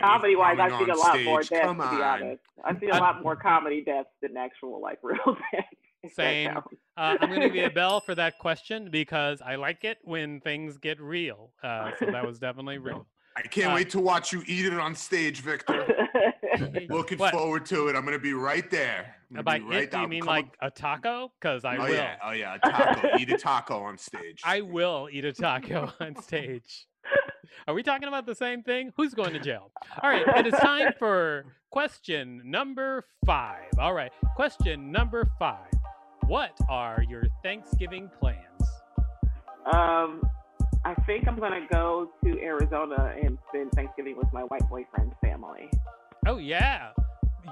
comedy 0.00 0.36
wise, 0.36 0.58
I've 0.60 0.70
Bombing 0.70 0.86
seen 0.86 0.94
a 0.94 0.98
lot 0.98 1.12
stage, 1.14 1.24
more 1.26 1.40
deaths. 1.42 1.62
come 1.62 1.78
To 1.78 1.90
be 1.96 2.02
honest, 2.02 2.40
I've 2.64 2.78
seen 2.80 2.90
a 2.90 2.94
I- 2.94 2.98
lot 2.98 3.22
more 3.22 3.36
comedy 3.36 3.82
deaths 3.82 4.08
than 4.22 4.36
actual 4.36 4.80
like 4.80 4.98
real 5.02 5.18
deaths. 5.52 5.66
if 6.02 6.12
Same. 6.14 6.56
Uh, 6.56 6.62
I'm 6.96 7.28
going 7.28 7.40
to 7.40 7.46
give 7.48 7.56
you 7.56 7.66
a 7.66 7.70
bell 7.70 8.00
for 8.00 8.14
that 8.14 8.38
question 8.38 8.90
because 8.90 9.42
I 9.42 9.56
like 9.56 9.84
it 9.84 9.98
when 10.02 10.40
things 10.40 10.76
get 10.78 11.00
real. 11.00 11.52
Uh, 11.62 11.90
so 11.98 12.06
that 12.06 12.24
was 12.24 12.38
definitely 12.38 12.78
real. 12.78 13.06
I 13.36 13.42
can't 13.42 13.72
Uh, 13.72 13.74
wait 13.74 13.90
to 13.90 14.00
watch 14.00 14.32
you 14.32 14.42
eat 14.46 14.64
it 14.66 14.72
on 14.78 14.94
stage, 14.94 15.40
Victor. 15.42 15.86
Looking 16.88 17.18
What? 17.18 17.32
forward 17.34 17.66
to 17.66 17.88
it. 17.88 17.96
I'm 17.96 18.04
gonna 18.04 18.18
be 18.18 18.32
right 18.32 18.68
there. 18.70 19.14
I'm 19.36 19.44
By 19.44 19.58
right 19.58 19.82
it, 19.82 19.90
do 19.90 19.98
you 20.00 20.08
mean 20.08 20.20
come 20.22 20.28
like 20.28 20.46
up- 20.62 20.68
a 20.68 20.70
taco? 20.70 21.32
Because 21.38 21.64
I 21.64 21.76
oh 21.76 21.82
will. 21.84 21.92
yeah, 21.94 22.16
oh 22.24 22.30
yeah, 22.30 22.54
a 22.54 22.58
taco. 22.70 23.08
eat 23.18 23.30
a 23.30 23.36
taco 23.36 23.82
on 23.82 23.98
stage. 23.98 24.40
I 24.44 24.62
will 24.62 25.08
eat 25.12 25.24
a 25.26 25.32
taco 25.32 25.92
on 26.00 26.16
stage. 26.22 26.86
Are 27.68 27.74
we 27.74 27.82
talking 27.82 28.08
about 28.08 28.24
the 28.26 28.34
same 28.34 28.62
thing? 28.62 28.92
Who's 28.96 29.12
going 29.14 29.32
to 29.34 29.38
jail? 29.40 29.70
All 30.02 30.08
right, 30.10 30.26
it 30.38 30.46
is 30.46 30.54
time 30.60 30.92
for 30.98 31.44
question 31.70 32.40
number 32.44 33.04
five. 33.26 33.66
All 33.78 33.92
right, 33.92 34.12
question 34.34 34.90
number 34.90 35.28
five. 35.38 35.70
What 36.26 36.52
are 36.70 37.02
your 37.08 37.24
Thanksgiving 37.42 38.10
plans? 38.18 38.40
um, 39.72 40.22
I 40.86 40.94
think 41.02 41.26
I'm 41.26 41.36
gonna 41.36 41.66
go 41.72 42.12
to 42.24 42.40
Arizona 42.40 43.12
and 43.20 43.36
spend 43.48 43.72
Thanksgiving 43.72 44.16
with 44.16 44.32
my 44.32 44.42
white 44.42 44.62
boyfriend's 44.70 45.16
family. 45.20 45.68
Oh 46.28 46.38
yeah, 46.38 46.90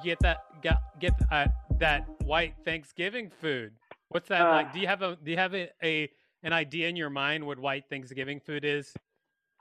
get 0.05 0.21
that 0.21 0.45
get 0.63 0.77
get 1.01 1.15
uh, 1.33 1.49
that 1.81 2.07
white 2.23 2.55
Thanksgiving 2.65 3.29
food. 3.41 3.73
What's 4.11 4.29
that 4.29 4.43
Uh, 4.43 4.51
like? 4.51 4.73
Do 4.73 4.79
you 4.79 4.87
have 4.87 5.03
a 5.03 5.17
do 5.17 5.33
you 5.33 5.37
have 5.37 5.53
a, 5.53 5.69
a 5.83 6.09
an 6.45 6.53
idea 6.53 6.89
in 6.89 6.95
your 6.95 7.11
mind 7.11 7.45
what 7.45 7.59
white 7.59 7.89
Thanksgiving 7.91 8.39
food 8.39 8.65
is? 8.65 8.95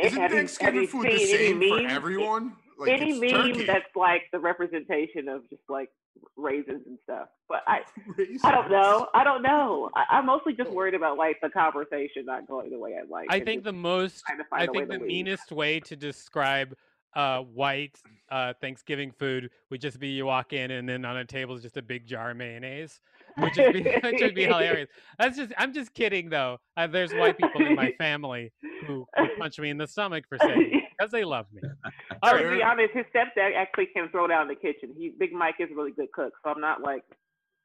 Isn't 0.00 0.20
Have 0.20 0.30
Thanksgiving 0.30 0.82
you 0.82 0.86
food 0.86 1.06
the 1.06 1.18
same 1.18 1.60
for 1.60 1.80
everyone? 1.80 2.52
Like 2.78 2.90
any 2.90 3.18
meme 3.18 3.30
turkey. 3.54 3.64
that's 3.64 3.96
like 3.96 4.22
the 4.32 4.38
representation 4.38 5.26
of 5.28 5.50
just 5.50 5.62
like 5.68 5.90
raisins 6.36 6.82
and 6.86 6.98
stuff. 7.04 7.28
But 7.48 7.62
I, 7.66 7.80
I 8.44 8.50
don't 8.50 8.70
know. 8.70 9.08
I 9.14 9.24
don't 9.24 9.42
know. 9.42 9.90
I, 9.94 10.04
I'm 10.16 10.26
mostly 10.26 10.54
just 10.54 10.70
worried 10.70 10.94
about 10.94 11.18
like 11.18 11.38
the 11.42 11.50
conversation 11.50 12.24
not 12.24 12.46
going 12.46 12.70
the 12.70 12.78
way 12.78 12.96
I'd 13.00 13.08
like. 13.08 13.26
I 13.30 13.40
think 13.40 13.64
the 13.64 13.72
most 13.72 14.22
trying 14.26 14.38
to 14.38 14.44
find 14.44 14.62
I 14.62 14.64
a 14.66 14.70
way 14.70 14.86
think 14.86 15.00
the 15.00 15.06
meanest 15.06 15.52
way 15.52 15.80
to 15.80 15.96
describe 15.96 16.74
uh, 17.16 17.40
white 17.40 17.98
uh, 18.30 18.52
Thanksgiving 18.60 19.10
food 19.10 19.50
would 19.70 19.80
just 19.80 19.98
be 19.98 20.08
you 20.08 20.26
walk 20.26 20.52
in 20.52 20.70
and 20.70 20.88
then 20.88 21.04
on 21.04 21.16
a 21.16 21.24
table 21.24 21.54
is 21.56 21.62
just 21.62 21.76
a 21.76 21.82
big 21.82 22.06
jar 22.06 22.30
of 22.30 22.36
mayonnaise, 22.36 23.00
which 23.38 23.56
would 23.56 23.72
be 23.72 23.82
which 24.02 24.20
would 24.20 24.34
be 24.34 24.44
hilarious. 24.44 24.88
That's 25.18 25.36
just 25.36 25.52
I'm 25.56 25.72
just 25.72 25.94
kidding 25.94 26.28
though. 26.28 26.58
Uh, 26.76 26.86
there's 26.86 27.12
white 27.12 27.38
people 27.38 27.66
in 27.66 27.74
my 27.74 27.92
family 27.98 28.52
who 28.86 29.06
would 29.18 29.30
punch 29.38 29.58
me 29.58 29.70
in 29.70 29.78
the 29.78 29.86
stomach 29.86 30.24
for 30.28 30.38
saying 30.38 30.70
it 30.72 30.87
because 30.98 31.12
they 31.12 31.24
love 31.24 31.46
me. 31.52 31.62
All 32.22 32.32
to 32.36 32.50
be 32.50 32.62
honest, 32.62 32.90
his 32.94 33.04
stepdad 33.14 33.54
actually 33.56 33.86
can 33.86 34.08
throw 34.10 34.26
down 34.26 34.42
in 34.42 34.48
the 34.48 34.54
kitchen. 34.54 34.94
He 34.96 35.12
Big 35.18 35.32
Mike 35.32 35.56
is 35.60 35.68
a 35.70 35.74
really 35.74 35.92
good 35.92 36.10
cook, 36.12 36.32
so 36.44 36.50
I'm 36.50 36.60
not 36.60 36.82
like 36.82 37.04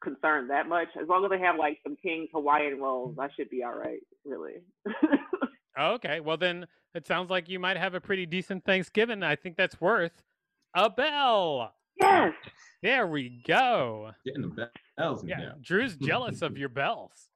concerned 0.03 0.49
that 0.49 0.67
much. 0.67 0.87
As 1.01 1.07
long 1.07 1.23
as 1.25 1.31
they 1.31 1.39
have 1.39 1.55
like 1.57 1.79
some 1.83 1.95
King's 2.01 2.29
Hawaiian 2.33 2.79
rolls, 2.79 3.15
I 3.19 3.29
should 3.35 3.49
be 3.49 3.63
all 3.63 3.73
right. 3.75 3.99
Really. 4.25 4.55
okay. 5.79 6.19
Well 6.19 6.37
then, 6.37 6.67
it 6.93 7.07
sounds 7.07 7.29
like 7.29 7.49
you 7.49 7.59
might 7.59 7.77
have 7.77 7.93
a 7.95 8.01
pretty 8.01 8.25
decent 8.25 8.65
Thanksgiving. 8.65 9.23
I 9.23 9.35
think 9.35 9.57
that's 9.57 9.79
worth 9.81 10.21
a 10.75 10.89
bell. 10.89 11.73
yes. 11.99 12.33
There 12.81 13.07
we 13.07 13.41
go. 13.47 14.11
Getting 14.25 14.41
the 14.41 14.69
bells 14.97 15.23
in 15.23 15.29
Yeah, 15.29 15.37
here. 15.39 15.53
Drew's 15.61 15.95
jealous 16.01 16.41
of 16.41 16.57
your 16.57 16.69
bells. 16.69 17.29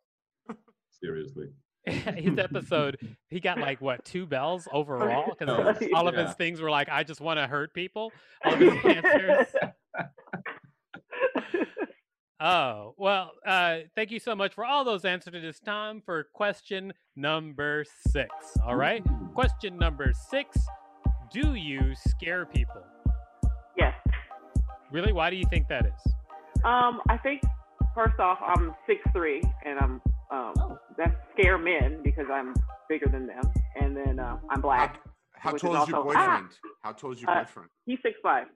Seriously. 1.01 1.48
his 2.15 2.38
episode, 2.38 2.98
he 3.29 3.39
got 3.39 3.60
like 3.60 3.82
what 3.82 4.03
two 4.06 4.25
bells 4.25 4.67
overall 4.72 5.34
because 5.38 5.77
Oh, 5.82 5.88
all 5.96 6.08
of 6.08 6.15
his 6.15 6.34
things 6.36 6.60
were 6.62 6.70
like, 6.70 6.89
"I 6.89 7.03
just 7.03 7.22
want 7.22 7.39
to 7.39 7.48
hurt 7.48 7.74
people." 7.74 8.12
All 8.44 8.53
of 8.53 8.60
his 8.60 8.74
answers. 8.86 9.48
Oh 12.39 12.94
well, 12.98 13.32
uh, 13.48 13.77
thank 13.96 14.12
you 14.12 14.20
so 14.20 14.36
much 14.36 14.53
for 14.53 14.63
all 14.63 14.84
those 14.84 15.06
answers. 15.06 15.34
It 15.34 15.44
is 15.44 15.60
time 15.60 16.03
for 16.06 16.27
question 16.36 16.94
number 17.15 17.84
six. 18.10 18.29
All 18.63 18.75
right, 18.75 19.03
Ooh. 19.08 19.29
question 19.34 19.75
number 19.75 20.13
six: 20.29 20.56
Do 21.32 21.56
you 21.56 21.96
scare 21.96 22.46
people? 22.46 22.84
yes. 23.75 23.96
Really? 24.91 25.13
Why 25.13 25.32
do 25.32 25.36
you 25.36 25.46
think 25.50 25.67
that 25.70 25.88
is? 25.88 26.13
Um, 26.63 27.01
I 27.10 27.17
think 27.17 27.41
first 27.96 28.20
off, 28.20 28.38
I'm 28.46 28.75
six 28.86 29.01
three, 29.13 29.41
and 29.65 29.79
I'm 29.79 30.00
um 30.31 30.53
Oh. 30.57 30.79
that 30.98 31.15
scare 31.34 31.57
men 31.57 32.01
because 32.03 32.27
I'm 32.31 32.53
bigger 32.89 33.07
than 33.07 33.27
them, 33.27 33.41
and 33.79 33.96
then 33.96 34.19
uh, 34.19 34.38
I'm 34.50 34.62
black. 34.62 35.01
how 35.34 35.53
which 35.53 35.62
tall 35.62 35.75
is 35.77 35.84
is 35.84 35.89
your 35.89 35.98
also- 36.00 36.13
Ah! 36.17 36.25
boyfriend? 36.38 36.60
How 36.84 36.91
tall 36.93 37.12
is 37.12 37.22
your 37.22 37.31
Uh, 37.31 37.39
boyfriend? 37.43 37.69
He's 37.86 38.00
six 38.01 38.17
five. 38.24 38.48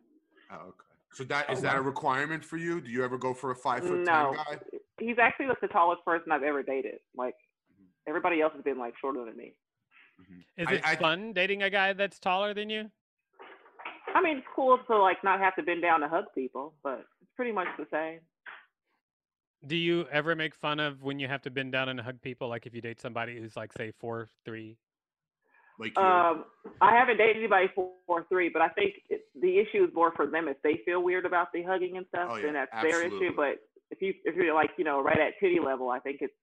Oh, 0.51 0.55
okay. 0.69 0.77
So 1.13 1.23
that 1.25 1.49
is 1.49 1.59
Oh, 1.59 1.61
that 1.63 1.75
a 1.77 1.81
requirement 1.81 2.43
for 2.43 2.57
you? 2.57 2.81
Do 2.81 2.89
you 2.89 3.03
ever 3.03 3.17
go 3.17 3.33
for 3.33 3.51
a 3.51 3.55
five 3.55 3.81
foot 3.85 3.99
No, 3.99 4.33
ten 4.33 4.43
guy? 4.45 4.59
he's 4.99 5.19
actually 5.19 5.47
like 5.47 5.59
the 5.61 5.67
tallest 5.67 6.03
person 6.05 6.31
I've 6.31 6.43
ever 6.43 6.63
dated. 6.63 6.99
Like 7.15 7.35
Mhm. 7.79 7.87
everybody 8.07 8.41
else 8.41 8.53
has 8.53 8.63
been 8.63 8.77
like 8.77 8.97
shorter 8.97 9.23
than 9.25 9.35
me. 9.37 9.55
Mhm. 10.21 10.43
Is 10.57 10.67
I- 10.67 10.73
it 10.73 10.87
I- 10.87 10.95
fun 10.95 11.33
dating 11.33 11.63
a 11.63 11.69
guy 11.69 11.93
that's 11.93 12.19
taller 12.19 12.53
than 12.53 12.69
you? 12.69 12.91
I 14.13 14.21
mean, 14.21 14.37
it's 14.39 14.47
cool 14.55 14.77
to 14.77 14.97
like 14.97 15.23
not 15.23 15.39
have 15.39 15.55
to 15.55 15.63
bend 15.63 15.81
down 15.81 16.01
to 16.01 16.07
hug 16.07 16.25
people, 16.35 16.73
but 16.83 17.05
it's 17.21 17.31
pretty 17.35 17.51
much 17.51 17.67
the 17.77 17.85
same. 17.91 18.21
Do 19.65 19.75
you 19.75 20.07
ever 20.11 20.35
make 20.35 20.55
fun 20.55 20.79
of 20.79 21.03
when 21.03 21.19
you 21.19 21.27
have 21.27 21.41
to 21.43 21.51
bend 21.51 21.71
down 21.71 21.89
and 21.89 21.99
hug 21.99 22.21
people? 22.21 22.47
Like 22.49 22.65
if 22.65 22.73
you 22.73 22.81
date 22.81 22.99
somebody 22.99 23.39
who's 23.39 23.55
like 23.55 23.71
say 23.73 23.91
four 23.99 24.29
three. 24.45 24.77
Like 25.79 25.93
you. 25.97 26.03
Um, 26.03 26.45
I 26.81 26.95
haven't 26.95 27.17
dated 27.17 27.37
anybody 27.37 27.67
for, 27.73 27.91
for 28.05 28.25
three, 28.29 28.49
but 28.49 28.61
I 28.61 28.69
think 28.69 28.95
it, 29.09 29.21
the 29.39 29.57
issue 29.59 29.83
is 29.83 29.89
more 29.93 30.11
for 30.15 30.27
them 30.27 30.47
if 30.47 30.57
they 30.63 30.81
feel 30.85 31.01
weird 31.03 31.25
about 31.25 31.47
the 31.53 31.63
hugging 31.63 31.97
and 31.97 32.05
stuff, 32.09 32.29
Oh, 32.31 32.35
yeah, 32.35 32.43
then 32.43 32.53
that's 32.53 32.83
their 32.83 33.03
issue. 33.05 33.31
But 33.35 33.57
if 33.89 34.01
you 34.01 34.13
if 34.25 34.35
you're 34.35 34.53
like 34.53 34.71
you 34.77 34.83
know 34.83 35.01
right 35.01 35.17
at 35.19 35.33
titty 35.39 35.59
level, 35.59 35.89
I 35.89 35.99
think 35.99 36.17
it's 36.21 36.33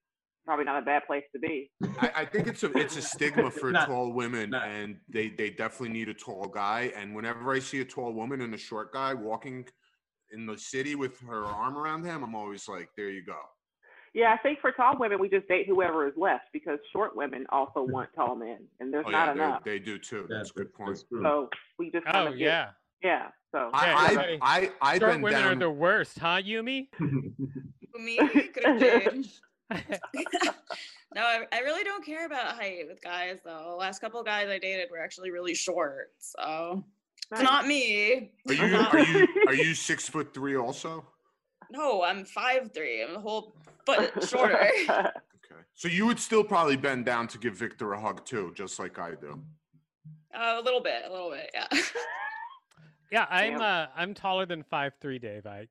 probably 0.44 0.64
not 0.64 0.82
a 0.82 0.84
bad 0.84 1.06
place 1.06 1.24
to 1.34 1.38
be. 1.38 1.70
I, 2.00 2.10
I 2.16 2.24
think 2.24 2.46
it's 2.46 2.62
a 2.62 2.70
it's 2.78 2.96
a 2.96 3.02
stigma 3.02 3.50
for 3.60 3.70
Not- 3.70 3.86
tall 3.86 4.12
women, 4.12 4.50
not- 4.50 4.66
and 4.66 4.96
they 5.08 5.28
they 5.28 5.50
definitely 5.50 5.90
need 5.90 6.08
a 6.08 6.14
tall 6.14 6.46
guy. 6.48 6.92
And 6.96 7.14
whenever 7.14 7.52
I 7.52 7.58
see 7.58 7.80
a 7.80 7.84
tall 7.84 8.12
woman 8.12 8.40
and 8.40 8.54
a 8.54 8.58
short 8.58 8.92
guy 8.92 9.12
walking 9.14 9.66
in 10.32 10.46
the 10.46 10.56
city 10.58 10.94
with 10.94 11.18
her 11.20 11.44
arm 11.44 11.76
around 11.76 12.04
him, 12.04 12.22
I'm 12.22 12.34
always 12.34 12.68
like, 12.68 12.90
there 12.96 13.10
you 13.10 13.24
go. 13.24 13.38
Yeah, 14.14 14.32
I 14.32 14.38
think 14.38 14.60
for 14.60 14.72
tall 14.72 14.98
women, 14.98 15.18
we 15.20 15.28
just 15.28 15.46
date 15.48 15.66
whoever 15.68 16.06
is 16.08 16.14
left 16.16 16.44
because 16.52 16.78
short 16.92 17.14
women 17.14 17.46
also 17.50 17.82
want 17.82 18.08
tall 18.16 18.34
men, 18.34 18.58
and 18.80 18.92
there's 18.92 19.04
Oh 19.06 19.10
not 19.10 19.26
yeah, 19.26 19.32
enough. 19.32 19.64
they, 19.64 19.72
they 19.72 19.78
do 19.78 19.98
too. 19.98 20.26
Yeah, 20.30 20.38
That's 20.38 20.50
a 20.50 20.54
good 20.54 20.74
point. 20.74 20.98
So 21.22 21.48
we 21.78 21.90
just 21.90 22.06
kind 22.06 22.26
Oh 22.28 22.32
of 22.32 22.38
get, 22.38 22.44
yeah, 22.46 22.68
yeah. 23.02 23.26
So 23.52 23.70
Yeah, 23.72 23.94
I 23.96 24.04
everybody- 24.06 24.38
I 24.42 24.56
I 24.56 24.70
I've 24.92 25.00
short 25.00 25.12
been 25.12 25.22
women 25.22 25.44
are 25.44 25.54
the 25.54 25.70
worst, 25.70 26.18
huh, 26.18 26.40
Yumi? 26.42 26.88
Me? 27.98 28.18
Grenade. 28.54 29.26
no, 29.70 31.22
I, 31.22 31.46
I 31.52 31.60
really 31.60 31.84
don't 31.84 32.04
care 32.04 32.24
about 32.26 32.56
height 32.56 32.86
with 32.88 33.02
guys 33.02 33.38
though. 33.44 33.76
Last 33.78 33.98
couple 34.00 34.22
guys 34.22 34.48
I 34.48 34.58
dated 34.58 34.88
were 34.90 34.98
actually 35.00 35.30
really 35.30 35.54
short, 35.54 36.12
so 36.18 36.82
it's 37.32 37.42
not 37.42 37.66
me. 37.66 38.32
Are 38.48 38.54
you 38.54 38.76
are 38.76 38.98
you 38.98 39.28
are 39.46 39.54
you 39.54 39.74
six 39.74 40.08
foot 40.08 40.32
three 40.32 40.56
also? 40.56 41.04
No, 41.70 42.02
I'm 42.02 42.24
five 42.24 42.72
three. 42.72 43.02
I'm 43.02 43.16
a 43.16 43.20
whole 43.20 43.54
foot 43.84 44.12
shorter. 44.28 44.70
Okay, 44.88 45.10
so 45.74 45.88
you 45.88 46.06
would 46.06 46.18
still 46.18 46.44
probably 46.44 46.76
bend 46.76 47.04
down 47.04 47.28
to 47.28 47.38
give 47.38 47.54
Victor 47.54 47.92
a 47.92 48.00
hug 48.00 48.24
too, 48.24 48.52
just 48.54 48.78
like 48.78 48.98
I 48.98 49.10
do. 49.20 49.42
Uh, 50.34 50.58
a 50.58 50.62
little 50.62 50.80
bit, 50.80 51.02
a 51.06 51.12
little 51.12 51.30
bit, 51.30 51.50
yeah. 51.54 51.66
Yeah, 53.10 53.24
I'm 53.30 53.60
uh 53.60 53.86
I'm 53.96 54.12
taller 54.12 54.44
than 54.44 54.62
five 54.64 54.92
three, 55.00 55.18
Dave. 55.18 55.46
I 55.46 55.66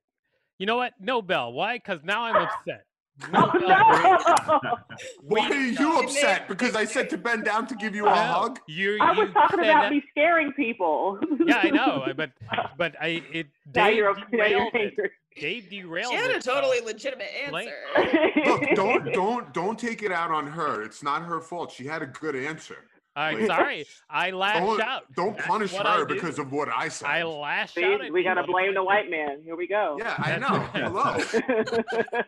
you 0.57 0.65
know 0.65 0.75
what? 0.77 0.93
No 0.99 1.21
bell. 1.21 1.53
Why? 1.53 1.77
Because 1.77 1.99
now 2.03 2.23
I'm 2.23 2.35
upset. 2.35 2.85
No 3.31 3.51
no! 3.51 4.59
Why 5.23 5.49
are 5.49 5.55
you 5.55 5.99
upset? 5.99 6.47
Because 6.47 6.75
I 6.75 6.85
said 6.85 7.09
to 7.09 7.17
bend 7.17 7.45
down 7.45 7.65
to 7.67 7.75
give 7.75 7.95
you 7.95 8.07
a 8.07 8.13
hug. 8.15 8.59
You, 8.67 8.97
I 9.01 9.11
was 9.11 9.27
you 9.29 9.33
talking 9.33 9.59
about 9.61 9.81
that- 9.83 9.91
me 9.91 10.03
scaring 10.11 10.53
people. 10.53 11.19
Yeah, 11.45 11.57
I 11.57 11.69
know, 11.71 12.05
but 12.15 12.31
but 12.77 12.95
I 13.01 13.23
it 13.33 13.47
now 13.73 13.87
you're, 13.87 14.13
now 14.13 14.45
you're 14.45 14.69
derailed 14.69 14.75
it. 14.75 14.81
angry. 14.91 15.09
Dave 15.39 15.69
derailed. 15.69 16.11
She 16.11 16.15
had 16.17 16.29
a 16.31 16.35
it, 16.35 16.43
totally 16.43 16.79
legitimate 16.81 17.27
Blank- 17.49 17.71
answer. 17.95 18.31
Look, 18.45 18.63
don't 18.75 19.13
don't 19.13 19.53
don't 19.53 19.79
take 19.79 20.03
it 20.03 20.11
out 20.11 20.29
on 20.31 20.45
her. 20.47 20.83
It's 20.83 21.01
not 21.01 21.23
her 21.23 21.39
fault. 21.41 21.71
She 21.71 21.85
had 21.85 22.01
a 22.03 22.07
good 22.07 22.35
answer. 22.35 22.77
I'm 23.15 23.39
like- 23.39 23.47
sorry. 23.47 23.85
I 24.11 24.29
lash 24.29 24.59
Don't, 24.59 24.79
out. 24.81 25.03
don't 25.15 25.35
That's 25.37 25.47
punish 25.47 25.71
her 25.73 26.05
because 26.05 26.37
of 26.37 26.51
what 26.51 26.69
I 26.69 26.87
said. 26.87 27.07
I 27.07 27.23
lash 27.23 27.73
See, 27.73 27.83
out. 27.83 28.11
We 28.11 28.23
got 28.23 28.35
to 28.35 28.43
blame 28.43 28.75
the 28.75 28.83
white 28.83 29.09
man. 29.09 29.41
Here 29.43 29.55
we 29.55 29.65
go. 29.67 29.97
yeah, 29.99 30.13
I 30.19 30.37
know. 30.37 30.59
Hello. 30.71 32.23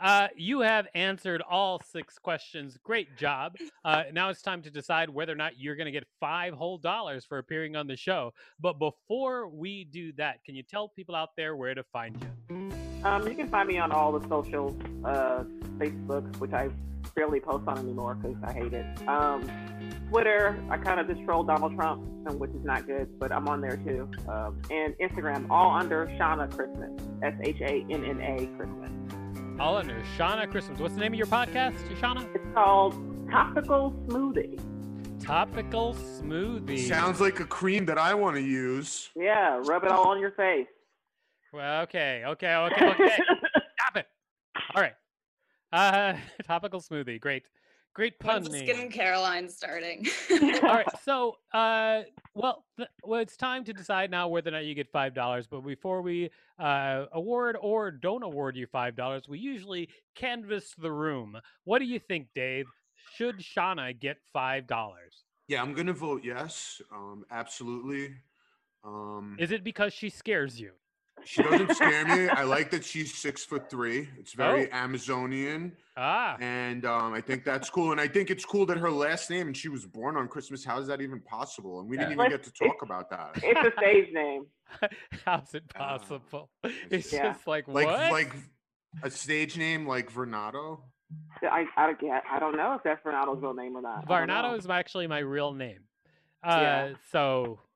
Uh, 0.00 0.28
you 0.36 0.60
have 0.60 0.86
answered 0.94 1.42
all 1.48 1.80
six 1.80 2.18
questions. 2.18 2.78
Great 2.82 3.16
job. 3.16 3.56
Uh, 3.84 4.04
now 4.12 4.28
it's 4.28 4.42
time 4.42 4.62
to 4.62 4.70
decide 4.70 5.10
whether 5.10 5.32
or 5.32 5.36
not 5.36 5.58
you're 5.58 5.76
going 5.76 5.86
to 5.86 5.92
get 5.92 6.06
five 6.20 6.54
whole 6.54 6.78
dollars 6.78 7.24
for 7.24 7.38
appearing 7.38 7.74
on 7.74 7.86
the 7.86 7.96
show. 7.96 8.32
But 8.60 8.78
before 8.78 9.48
we 9.48 9.84
do 9.84 10.12
that, 10.12 10.44
can 10.44 10.54
you 10.54 10.62
tell 10.62 10.88
people 10.88 11.14
out 11.14 11.30
there 11.36 11.56
where 11.56 11.74
to 11.74 11.82
find 11.82 12.16
you? 12.48 12.70
Um, 13.04 13.26
you 13.26 13.34
can 13.34 13.48
find 13.48 13.68
me 13.68 13.78
on 13.78 13.92
all 13.92 14.12
the 14.12 14.26
socials, 14.28 14.74
uh, 15.04 15.44
Facebook, 15.78 16.36
which 16.38 16.52
I 16.52 16.68
barely 17.14 17.40
post 17.40 17.66
on 17.66 17.78
anymore 17.78 18.14
because 18.14 18.36
I 18.44 18.52
hate 18.52 18.72
it. 18.72 19.08
Um, 19.08 19.48
Twitter, 20.10 20.62
I 20.70 20.78
kind 20.78 21.00
of 21.00 21.08
just 21.08 21.22
troll 21.24 21.44
Donald 21.44 21.74
Trump, 21.74 22.04
which 22.34 22.50
is 22.50 22.64
not 22.64 22.86
good, 22.86 23.18
but 23.18 23.32
I'm 23.32 23.48
on 23.48 23.60
there 23.60 23.76
too. 23.76 24.08
Um, 24.28 24.60
and 24.70 24.94
Instagram, 24.98 25.46
all 25.50 25.70
under 25.72 26.06
Shauna 26.18 26.54
Christmas, 26.54 26.90
S 27.22 27.34
H 27.42 27.60
A 27.60 27.86
N 27.90 28.04
N 28.04 28.20
A 28.20 28.46
Christmas. 28.56 28.90
All 29.58 29.76
under 29.76 30.00
Shauna 30.16 30.48
Christmas. 30.48 30.78
What's 30.78 30.94
the 30.94 31.00
name 31.00 31.14
of 31.14 31.18
your 31.18 31.26
podcast, 31.26 31.74
Shauna? 32.00 32.32
It's 32.32 32.44
called 32.54 32.94
Topical 33.28 33.90
Smoothie. 34.06 34.60
Topical 35.20 35.94
Smoothie. 35.94 36.86
Sounds 36.86 37.20
like 37.20 37.40
a 37.40 37.44
cream 37.44 37.84
that 37.86 37.98
I 37.98 38.14
want 38.14 38.36
to 38.36 38.42
use. 38.42 39.10
Yeah, 39.16 39.60
rub 39.64 39.82
it 39.82 39.90
all 39.90 40.06
on 40.06 40.20
your 40.20 40.30
face. 40.30 40.68
Well, 41.52 41.82
okay, 41.82 42.22
okay, 42.24 42.54
okay, 42.54 42.86
okay. 42.90 43.16
Stop 43.80 43.96
it. 43.96 44.06
All 44.76 44.82
right. 44.82 44.94
Uh, 45.72 46.14
topical 46.44 46.80
smoothie. 46.80 47.20
Great, 47.20 47.42
great 47.98 48.16
pun 48.20 48.42
When's 48.44 48.50
the 48.50 48.64
name. 48.64 48.76
skin 48.76 48.90
Caroline 48.92 49.48
starting? 49.48 50.06
All 50.30 50.38
right. 50.62 50.86
So, 51.04 51.36
uh, 51.52 52.02
well, 52.34 52.64
th- 52.76 52.88
well, 53.02 53.18
it's 53.20 53.36
time 53.36 53.64
to 53.64 53.72
decide 53.72 54.10
now 54.10 54.28
whether 54.28 54.50
or 54.50 54.52
not 54.52 54.64
you 54.66 54.74
get 54.74 54.88
five 54.92 55.14
dollars. 55.14 55.46
But 55.46 55.62
before 55.62 56.00
we 56.02 56.30
uh, 56.58 57.06
award 57.12 57.56
or 57.60 57.90
don't 57.90 58.22
award 58.22 58.56
you 58.56 58.66
five 58.66 58.94
dollars, 58.94 59.22
we 59.28 59.38
usually 59.38 59.88
canvass 60.14 60.74
the 60.78 60.92
room. 60.92 61.40
What 61.64 61.80
do 61.80 61.86
you 61.86 61.98
think, 61.98 62.28
Dave? 62.34 62.66
Should 63.16 63.38
Shauna 63.38 63.98
get 63.98 64.18
five 64.32 64.66
dollars? 64.66 65.24
Yeah, 65.48 65.62
I'm 65.62 65.72
gonna 65.72 65.94
vote 65.94 66.22
yes. 66.24 66.80
Um, 66.92 67.24
absolutely. 67.30 68.14
Um, 68.84 69.36
Is 69.40 69.50
it 69.50 69.64
because 69.64 69.92
she 69.92 70.08
scares 70.10 70.60
you? 70.60 70.72
She 71.28 71.42
doesn't 71.42 71.74
scare 71.74 72.06
me. 72.06 72.28
I 72.30 72.42
like 72.44 72.70
that 72.70 72.82
she's 72.84 73.14
six 73.14 73.44
foot 73.44 73.68
three. 73.68 74.08
It's 74.18 74.32
very 74.44 74.72
Oh. 74.72 74.76
Amazonian, 74.76 75.72
Ah, 75.96 76.36
and 76.40 76.86
um, 76.86 77.12
I 77.12 77.20
think 77.20 77.44
that's 77.44 77.68
cool. 77.68 77.92
And 77.92 78.00
I 78.00 78.08
think 78.08 78.30
it's 78.30 78.44
cool 78.46 78.64
that 78.66 78.78
her 78.78 78.90
last 78.90 79.28
name 79.28 79.48
and 79.48 79.56
she 79.56 79.68
was 79.68 79.84
born 79.84 80.16
on 80.16 80.26
Christmas. 80.28 80.64
How 80.64 80.78
is 80.78 80.86
that 80.86 81.00
even 81.02 81.20
possible? 81.20 81.80
And 81.80 81.88
we 81.88 81.96
didn't 81.98 82.16
Yeah. 82.16 82.24
even 82.26 82.30
get 82.30 82.44
to 82.44 82.52
talk 82.52 82.82
about 82.82 83.10
that. 83.10 83.32
It's 83.42 83.60
a 83.60 83.72
stage 83.78 84.12
name. 84.14 84.46
how's 85.26 85.52
it 85.54 85.68
possible? 85.74 86.48
It's 86.90 87.12
Yeah. 87.12 87.32
just 87.32 87.46
like 87.46 87.68
Like 87.68 87.86
what? 87.86 88.12
like 88.12 88.32
a 89.02 89.10
stage 89.10 89.58
name 89.58 89.86
like 89.86 90.10
Varnado. 90.12 90.80
I, 91.42 91.64
I, 91.76 91.92
get- 91.94 92.22
I 92.30 92.38
don't 92.38 92.56
know 92.56 92.74
if 92.74 92.82
that's 92.84 93.02
Varnado's 93.04 93.42
real 93.42 93.54
name 93.54 93.76
or 93.76 93.82
not. 93.82 94.04
I 94.10 94.18
don't 94.18 94.28
know. 94.28 94.34
Varnado 94.34 94.58
is 94.58 94.66
actually 94.68 95.06
my 95.08 95.18
real 95.18 95.52
name. 95.52 95.80
Uh, 96.42 96.58
Yeah. 96.60 96.92
So, 97.12 97.58
uh, 97.60 97.67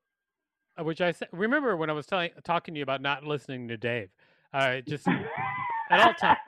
which 0.81 1.01
I 1.01 1.15
remember 1.33 1.77
when 1.77 1.91
I 1.91 1.93
was 1.93 2.07
telling, 2.07 2.31
talking 2.45 2.75
to 2.75 2.79
you 2.79 2.83
about 2.83 3.03
not 3.03 3.25
listening 3.25 3.69
to 3.69 3.77
Dave, 3.77 4.11
uh, 4.53 4.81
just 4.87 5.07
at 5.09 6.01
all 6.01 6.15
times. 6.15 6.39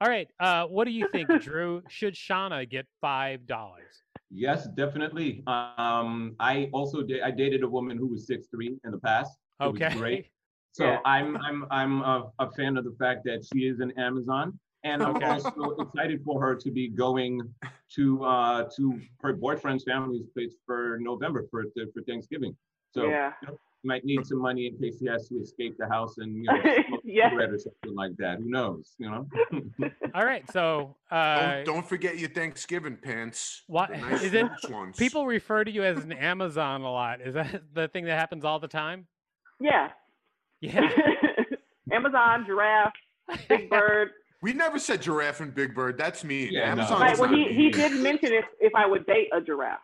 All 0.00 0.08
right. 0.08 0.28
Uh, 0.40 0.66
what 0.66 0.84
do 0.84 0.90
you 0.90 1.04
think, 1.04 1.28
Drew? 1.38 1.82
Should 1.88 2.14
Shauna 2.14 2.68
get 2.68 2.86
five 3.00 3.46
dollars? 3.46 4.02
Yes, 4.30 4.66
definitely. 4.68 5.42
Um, 5.46 6.34
I 6.40 6.70
also 6.72 7.02
da- 7.02 7.22
I 7.22 7.30
dated 7.30 7.62
a 7.62 7.68
woman 7.68 7.98
who 7.98 8.06
was 8.06 8.26
six 8.26 8.46
three 8.48 8.78
in 8.84 8.90
the 8.90 8.98
past. 8.98 9.38
It 9.60 9.66
Okay. 9.66 9.90
great. 9.94 10.26
So 10.74 10.86
Yeah. 10.86 11.00
I'm 11.04 11.36
I'm 11.44 11.66
I'm 11.70 12.00
a, 12.00 12.32
a 12.38 12.50
fan 12.52 12.78
of 12.78 12.84
the 12.84 12.96
fact 12.98 13.24
that 13.26 13.44
she 13.44 13.66
is 13.66 13.80
an 13.80 13.92
Amazon, 13.98 14.58
and 14.84 15.02
I'm 15.02 15.16
Okay. 15.16 15.26
also 15.26 15.72
excited 15.72 16.22
for 16.24 16.40
her 16.40 16.54
to 16.56 16.70
be 16.70 16.88
going 16.88 17.42
to 17.96 18.24
uh, 18.24 18.64
to 18.76 18.98
her 19.20 19.34
boyfriend's 19.34 19.84
family's 19.84 20.24
place 20.32 20.54
for 20.64 20.96
November 21.02 21.46
for 21.50 21.64
for 21.92 22.00
Thanksgiving. 22.08 22.56
So 22.92 23.04
Yeah. 23.08 23.32
you 23.42 23.48
know, 23.48 23.58
might 23.84 24.04
need 24.04 24.24
some 24.24 24.38
money 24.38 24.66
in 24.68 24.78
case 24.78 25.00
he 25.00 25.06
has 25.08 25.26
to 25.28 25.34
escape 25.40 25.76
the 25.76 25.88
house 25.88 26.18
and 26.18 26.36
you 26.36 26.42
know, 26.44 26.98
Yeah. 27.04 27.30
cigarette 27.30 27.50
or 27.50 27.58
something 27.58 27.94
like 27.94 28.16
that. 28.18 28.38
Who 28.38 28.48
knows? 28.48 28.94
You 28.98 29.10
know. 29.10 29.26
All 30.14 30.24
right. 30.24 30.48
So, 30.52 30.94
uh, 31.10 31.56
Don't, 31.56 31.64
don't 31.66 31.88
forget 31.88 32.18
your 32.18 32.28
Thanksgiving 32.30 32.96
pants. 32.96 33.62
What- 33.66 33.90
nice 33.90 34.22
is 34.22 34.34
it- 34.34 34.46
ones. 34.70 34.96
people 34.96 35.26
refer 35.26 35.64
to 35.64 35.70
you 35.70 35.82
as 35.82 36.04
an 36.04 36.12
Amazon 36.12 36.82
a 36.82 36.90
lot. 36.92 37.20
Is 37.20 37.34
that 37.34 37.62
the 37.74 37.88
thing 37.88 38.04
that 38.04 38.18
happens 38.18 38.44
all 38.44 38.60
the 38.60 38.68
time? 38.68 39.06
Yeah. 39.60 39.88
Yeah. 40.60 40.88
Amazon, 41.90 42.44
giraffe, 42.46 42.92
Big 43.48 43.68
Bird. 43.68 44.10
We 44.42 44.52
never 44.52 44.78
said 44.78 45.02
giraffe 45.02 45.40
and 45.40 45.54
Big 45.54 45.74
Bird. 45.74 45.98
That's 45.98 46.24
me. 46.24 46.48
Yeah, 46.50 46.74
no. 46.74 46.82
Right. 46.98 47.18
Well, 47.18 47.28
he, 47.30 47.48
he 47.48 47.56
mean. 47.64 47.70
did 47.72 47.92
mention 48.00 48.32
if, 48.32 48.44
if 48.60 48.72
I 48.74 48.86
would 48.86 49.04
date 49.06 49.28
a 49.32 49.40
giraffe. 49.40 49.80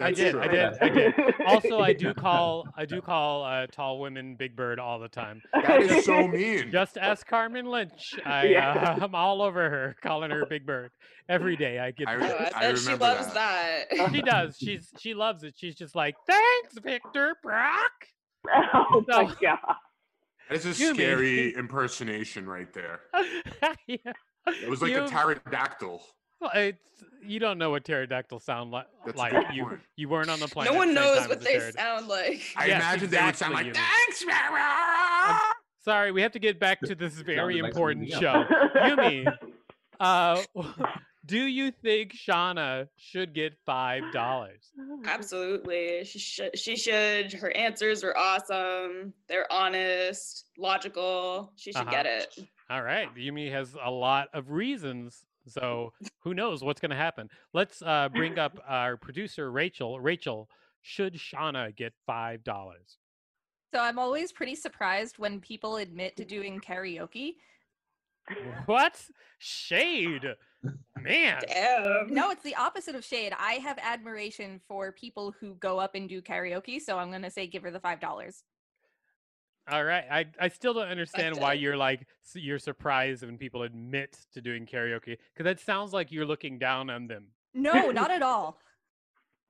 I 0.00 0.12
did. 0.12 0.32
true. 0.32 0.40
I 0.42 0.48
did. 0.48 0.72
I 0.80 0.88
did. 0.88 1.14
Also, 1.48 1.78
I 1.80 1.92
do 1.94 2.12
call 2.26 2.66
I 2.76 2.84
do 2.84 3.00
call 3.00 3.42
uh, 3.44 3.66
tall 3.68 4.00
women 4.00 4.36
Big 4.38 4.54
Bird 4.54 4.78
all 4.78 4.98
the 4.98 5.08
time. 5.08 5.40
That 5.54 5.80
is 5.82 6.04
so 6.04 6.28
mean. 6.28 6.70
Just 6.70 6.98
ask 6.98 7.26
Carmen 7.26 7.66
Lynch. 7.66 8.14
I, 8.26 8.46
Yeah. 8.46 8.72
uh, 9.00 9.04
I'm 9.04 9.14
all 9.14 9.40
over 9.40 9.70
her, 9.70 9.96
calling 10.02 10.30
her 10.30 10.44
Big 10.46 10.66
Bird 10.66 10.90
every 11.28 11.56
day. 11.56 11.78
I 11.78 11.90
get. 11.92 12.06
I 12.08 12.14
Oh, 12.14 12.18
re- 12.18 12.50
I 12.54 12.68
I 12.70 12.74
she 12.74 12.94
loves 12.94 13.32
that. 13.34 13.86
that. 13.96 14.10
she 14.12 14.20
does. 14.22 14.56
She's 14.58 14.88
she 14.98 15.14
loves 15.14 15.42
it. 15.42 15.54
She's 15.56 15.74
just 15.74 15.94
like, 15.96 16.14
thanks, 16.26 16.74
Victor 16.82 17.34
Brock. 17.42 17.92
oh 18.74 19.04
my 19.08 19.24
god. 19.40 19.58
That 20.50 20.56
is 20.56 20.66
a 20.66 20.70
You 20.82 20.88
mean- 20.88 20.94
scary 20.96 21.54
impersonation 21.54 22.46
right 22.46 22.72
there. 22.74 23.00
yeah. 23.86 23.96
It 24.46 24.68
was 24.68 24.80
like 24.82 24.92
You- 24.92 25.04
a 25.04 25.08
pterodactyl. 25.08 26.02
Well, 26.40 26.50
it's, 26.54 26.78
you 27.24 27.38
don't 27.38 27.58
know 27.58 27.70
what 27.70 27.84
pterodactyls 27.84 28.44
sound 28.44 28.70
li- 28.72 28.82
That's 29.04 29.16
a 29.16 29.18
like. 29.18 29.32
good 29.32 29.44
You 29.54 29.64
point. 29.66 29.80
you 29.96 30.08
weren't 30.08 30.30
on 30.30 30.40
the 30.40 30.48
planet. 30.48 30.72
no 30.72 30.76
at 30.82 30.86
one 30.86 30.94
the 30.94 31.00
same 31.00 31.04
knows 31.04 31.18
time 31.20 31.28
what 31.28 31.38
as 31.38 31.42
a 31.42 31.48
they 31.48 31.56
pterod- 31.58 31.72
sound 31.74 32.08
like. 32.08 32.42
I 32.56 32.66
Yes, 32.66 32.82
imagine 32.82 33.10
they 33.10 33.22
would 33.24 33.36
sound 33.36 33.54
like, 33.54 33.66
Yumi. 33.66 33.74
thanks, 33.74 34.24
Mara. 34.26 35.38
Sorry, 35.84 36.12
we 36.12 36.22
have 36.22 36.32
to 36.32 36.38
get 36.38 36.58
back 36.60 36.80
to 36.82 36.94
this 36.94 37.14
very 37.14 37.36
Sounded 37.38 37.62
like 37.62 37.70
important 37.70 38.10
something 38.10 38.20
show. 38.20 38.44
Yumi, 38.76 39.38
uh, 40.00 40.42
do 41.26 41.38
you 41.38 41.70
think 41.70 42.12
Shauna 42.14 42.88
should 42.96 43.34
get 43.34 43.54
five 43.64 44.02
dollars? 44.12 44.70
Absolutely. 45.06 46.04
She 46.04 46.18
should 46.18 46.58
she 46.58 46.76
should. 46.76 47.32
Her 47.32 47.50
answers 47.56 48.02
are 48.04 48.16
awesome. 48.16 49.12
They're 49.28 49.50
honest, 49.52 50.46
logical. 50.58 51.52
She 51.56 51.72
should 51.72 51.82
Uh-huh. 51.82 51.90
get 51.90 52.06
it. 52.06 52.38
All 52.70 52.82
right, 52.82 53.08
Yumi 53.14 53.50
has 53.50 53.74
a 53.82 53.90
lot 53.90 54.28
of 54.34 54.50
reasons, 54.50 55.24
so 55.50 55.92
who 56.20 56.34
knows 56.34 56.62
what's 56.62 56.80
going 56.80 56.90
to 56.90 56.96
happen? 56.96 57.28
Let's 57.52 57.82
uh, 57.82 58.08
bring 58.08 58.38
up 58.38 58.58
our 58.68 58.96
producer 58.96 59.50
Rachel. 59.50 60.00
Rachel, 60.00 60.48
should 60.82 61.14
Shauna 61.14 61.74
get 61.74 61.92
five 62.06 62.44
dollars? 62.44 62.98
So 63.74 63.80
I'm 63.80 63.98
always 63.98 64.32
pretty 64.32 64.54
surprised 64.54 65.18
when 65.18 65.40
people 65.40 65.76
admit 65.76 66.16
to 66.16 66.24
doing 66.24 66.60
karaoke. 66.60 67.34
What 68.66 69.00
shade, 69.38 70.22
man? 71.00 71.40
Damn. 71.48 72.08
No, 72.12 72.30
it's 72.30 72.42
the 72.42 72.56
opposite 72.56 72.94
of 72.94 73.02
shade. 73.02 73.32
I 73.38 73.54
have 73.54 73.78
admiration 73.80 74.60
for 74.68 74.92
people 74.92 75.34
who 75.40 75.54
go 75.54 75.78
up 75.78 75.94
and 75.94 76.08
do 76.08 76.20
karaoke, 76.20 76.78
so 76.78 76.98
I'm 76.98 77.10
gonna 77.10 77.30
say 77.30 77.46
give 77.46 77.62
her 77.62 77.70
the 77.70 77.80
five 77.80 78.00
dollars. 78.00 78.44
All 79.70 79.84
right, 79.84 80.04
I 80.10 80.26
I 80.40 80.48
still 80.48 80.74
don't 80.74 80.88
understand 80.88 81.36
why 81.36 81.52
you're 81.54 81.76
like 81.76 82.06
you're 82.34 82.58
surprised 82.58 83.24
when 83.24 83.38
people 83.38 83.62
admit 83.62 84.18
to 84.34 84.40
doing 84.40 84.66
karaoke 84.66 85.16
because 85.32 85.44
that 85.44 85.60
sounds 85.60 85.92
like 85.92 86.10
you're 86.12 86.26
looking 86.26 86.58
down 86.58 86.90
on 86.90 87.06
them. 87.06 87.26
No, 87.54 87.90
not 87.90 88.10
at 88.10 88.22
all. 88.32 88.58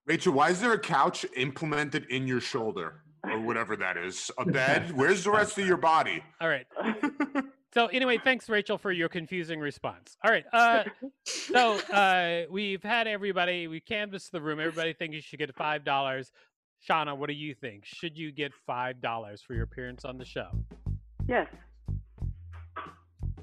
Rachel, 0.07 0.33
why 0.33 0.51
is 0.51 0.61
there 0.61 0.73
a 0.73 0.79
couch 0.79 1.27
implemented 1.37 2.07
in 2.07 2.27
your 2.27 2.41
shoulder 2.41 3.03
or 3.25 3.41
whatever 3.41 3.77
that 3.77 3.97
is? 3.99 4.31
A 4.39 4.45
bed? 4.47 4.91
Where's 4.97 5.25
the 5.25 5.31
rest 5.31 5.59
of 5.59 5.67
your 5.67 5.77
body? 5.77 6.23
All 6.41 6.49
right. 6.49 6.67
So 7.75 7.87
anyway, 7.89 8.19
thanks 8.19 8.49
Rachel 8.49 8.79
for 8.79 8.93
your 8.93 9.11
confusing 9.11 9.61
response. 9.61 10.17
All 10.25 10.31
right. 10.31 10.45
Uh, 10.53 10.85
so 11.25 11.79
uh, 11.93 12.47
we've 12.51 12.83
had 12.83 13.07
everybody. 13.07 13.69
We 13.69 13.81
canvassed 13.81 14.33
the 14.33 14.41
room. 14.41 14.59
Everybody 14.59 14.95
thinks 14.95 15.15
you 15.15 15.21
should 15.21 15.39
get 15.39 15.55
five 15.55 15.85
dollars. 15.85 16.33
Shauna, 16.87 17.17
what 17.17 17.29
do 17.29 17.35
you 17.35 17.55
think? 17.55 17.85
Should 17.85 18.17
you 18.17 18.33
get 18.33 18.53
five 18.67 19.01
dollars 19.01 19.43
for 19.43 19.55
your 19.55 19.65
appearance 19.65 20.05
on 20.05 20.19
the 20.19 20.25
show? 20.25 20.49
Yes. 21.29 21.49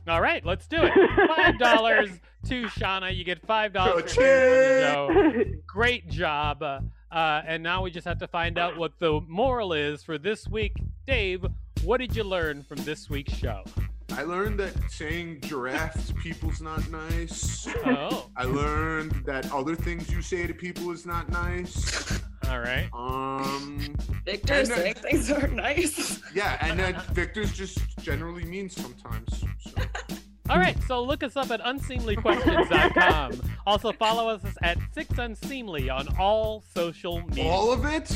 All 0.08 0.22
right, 0.22 0.46
let's 0.46 0.68
do 0.68 0.78
it. 0.80 0.94
Five 1.36 1.58
dollars 1.58 2.10
to 2.48 2.66
Shauna. 2.66 3.16
You 3.16 3.24
get 3.24 3.44
five 3.48 3.74
dollars 3.74 4.14
for 4.14 4.22
the 4.22 4.82
show. 4.94 5.44
Great 5.68 6.08
job. 6.10 6.62
Uh, 6.62 6.80
uh, 7.12 7.42
and 7.48 7.64
now 7.64 7.82
we 7.82 7.90
just 7.90 8.06
have 8.06 8.20
to 8.20 8.28
find 8.28 8.60
out 8.60 8.78
what 8.78 8.92
the 9.00 9.20
moral 9.28 9.74
is 9.74 10.04
for 10.04 10.20
this 10.20 10.48
week. 10.48 10.74
Dave, 11.08 11.44
what 11.84 11.98
did 11.98 12.16
you 12.16 12.24
learn 12.24 12.62
from 12.62 12.78
this 12.80 13.10
week's 13.10 13.34
show? 13.34 13.64
I 14.12 14.24
learned 14.24 14.60
that 14.60 14.74
saying 14.92 15.42
giraffe 15.42 16.08
to 16.08 16.14
people's 16.14 16.62
not 16.62 16.88
nice. 16.92 17.68
Oh, 17.86 18.30
I 18.38 18.44
learned 18.44 19.24
that 19.26 19.52
other 19.52 19.76
things 19.76 20.12
you 20.12 20.22
say 20.22 20.46
to 20.46 20.54
people 20.54 20.92
is 20.92 21.06
not 21.08 21.30
nice. 21.30 22.22
All 22.50 22.60
right. 22.60 22.90
Um, 22.94 23.96
Victor 24.26 24.54
And, 24.54 24.72
uh, 24.72 24.76
saying 24.76 24.96
things 24.96 25.32
are 25.32 25.48
nice. 25.48 26.22
yeah, 26.34 26.58
and 26.62 26.80
then 26.80 27.02
Victor's 27.14 27.54
just 27.54 27.80
generally 28.00 28.46
mean 28.46 28.70
sometimes. 28.70 29.44
So. 29.60 29.72
All 30.48 30.60
right, 30.60 30.78
so 30.88 31.02
look 31.02 31.24
us 31.24 31.36
up 31.36 31.50
at 31.50 31.62
unseemlyquestions.com. 31.62 33.42
Also, 33.68 33.92
follow 33.92 34.30
us 34.30 34.42
at 34.62 34.78
Six 34.94 35.18
Unseemly 35.18 35.90
on 35.90 36.08
all 36.20 36.64
social 36.76 37.20
media. 37.30 37.46
All 37.46 37.72
of 37.74 37.84
it? 37.84 38.16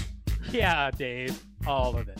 Yeah, 0.52 0.92
Dave, 0.92 1.44
all 1.66 1.98
of 1.98 2.08
it. 2.08 2.20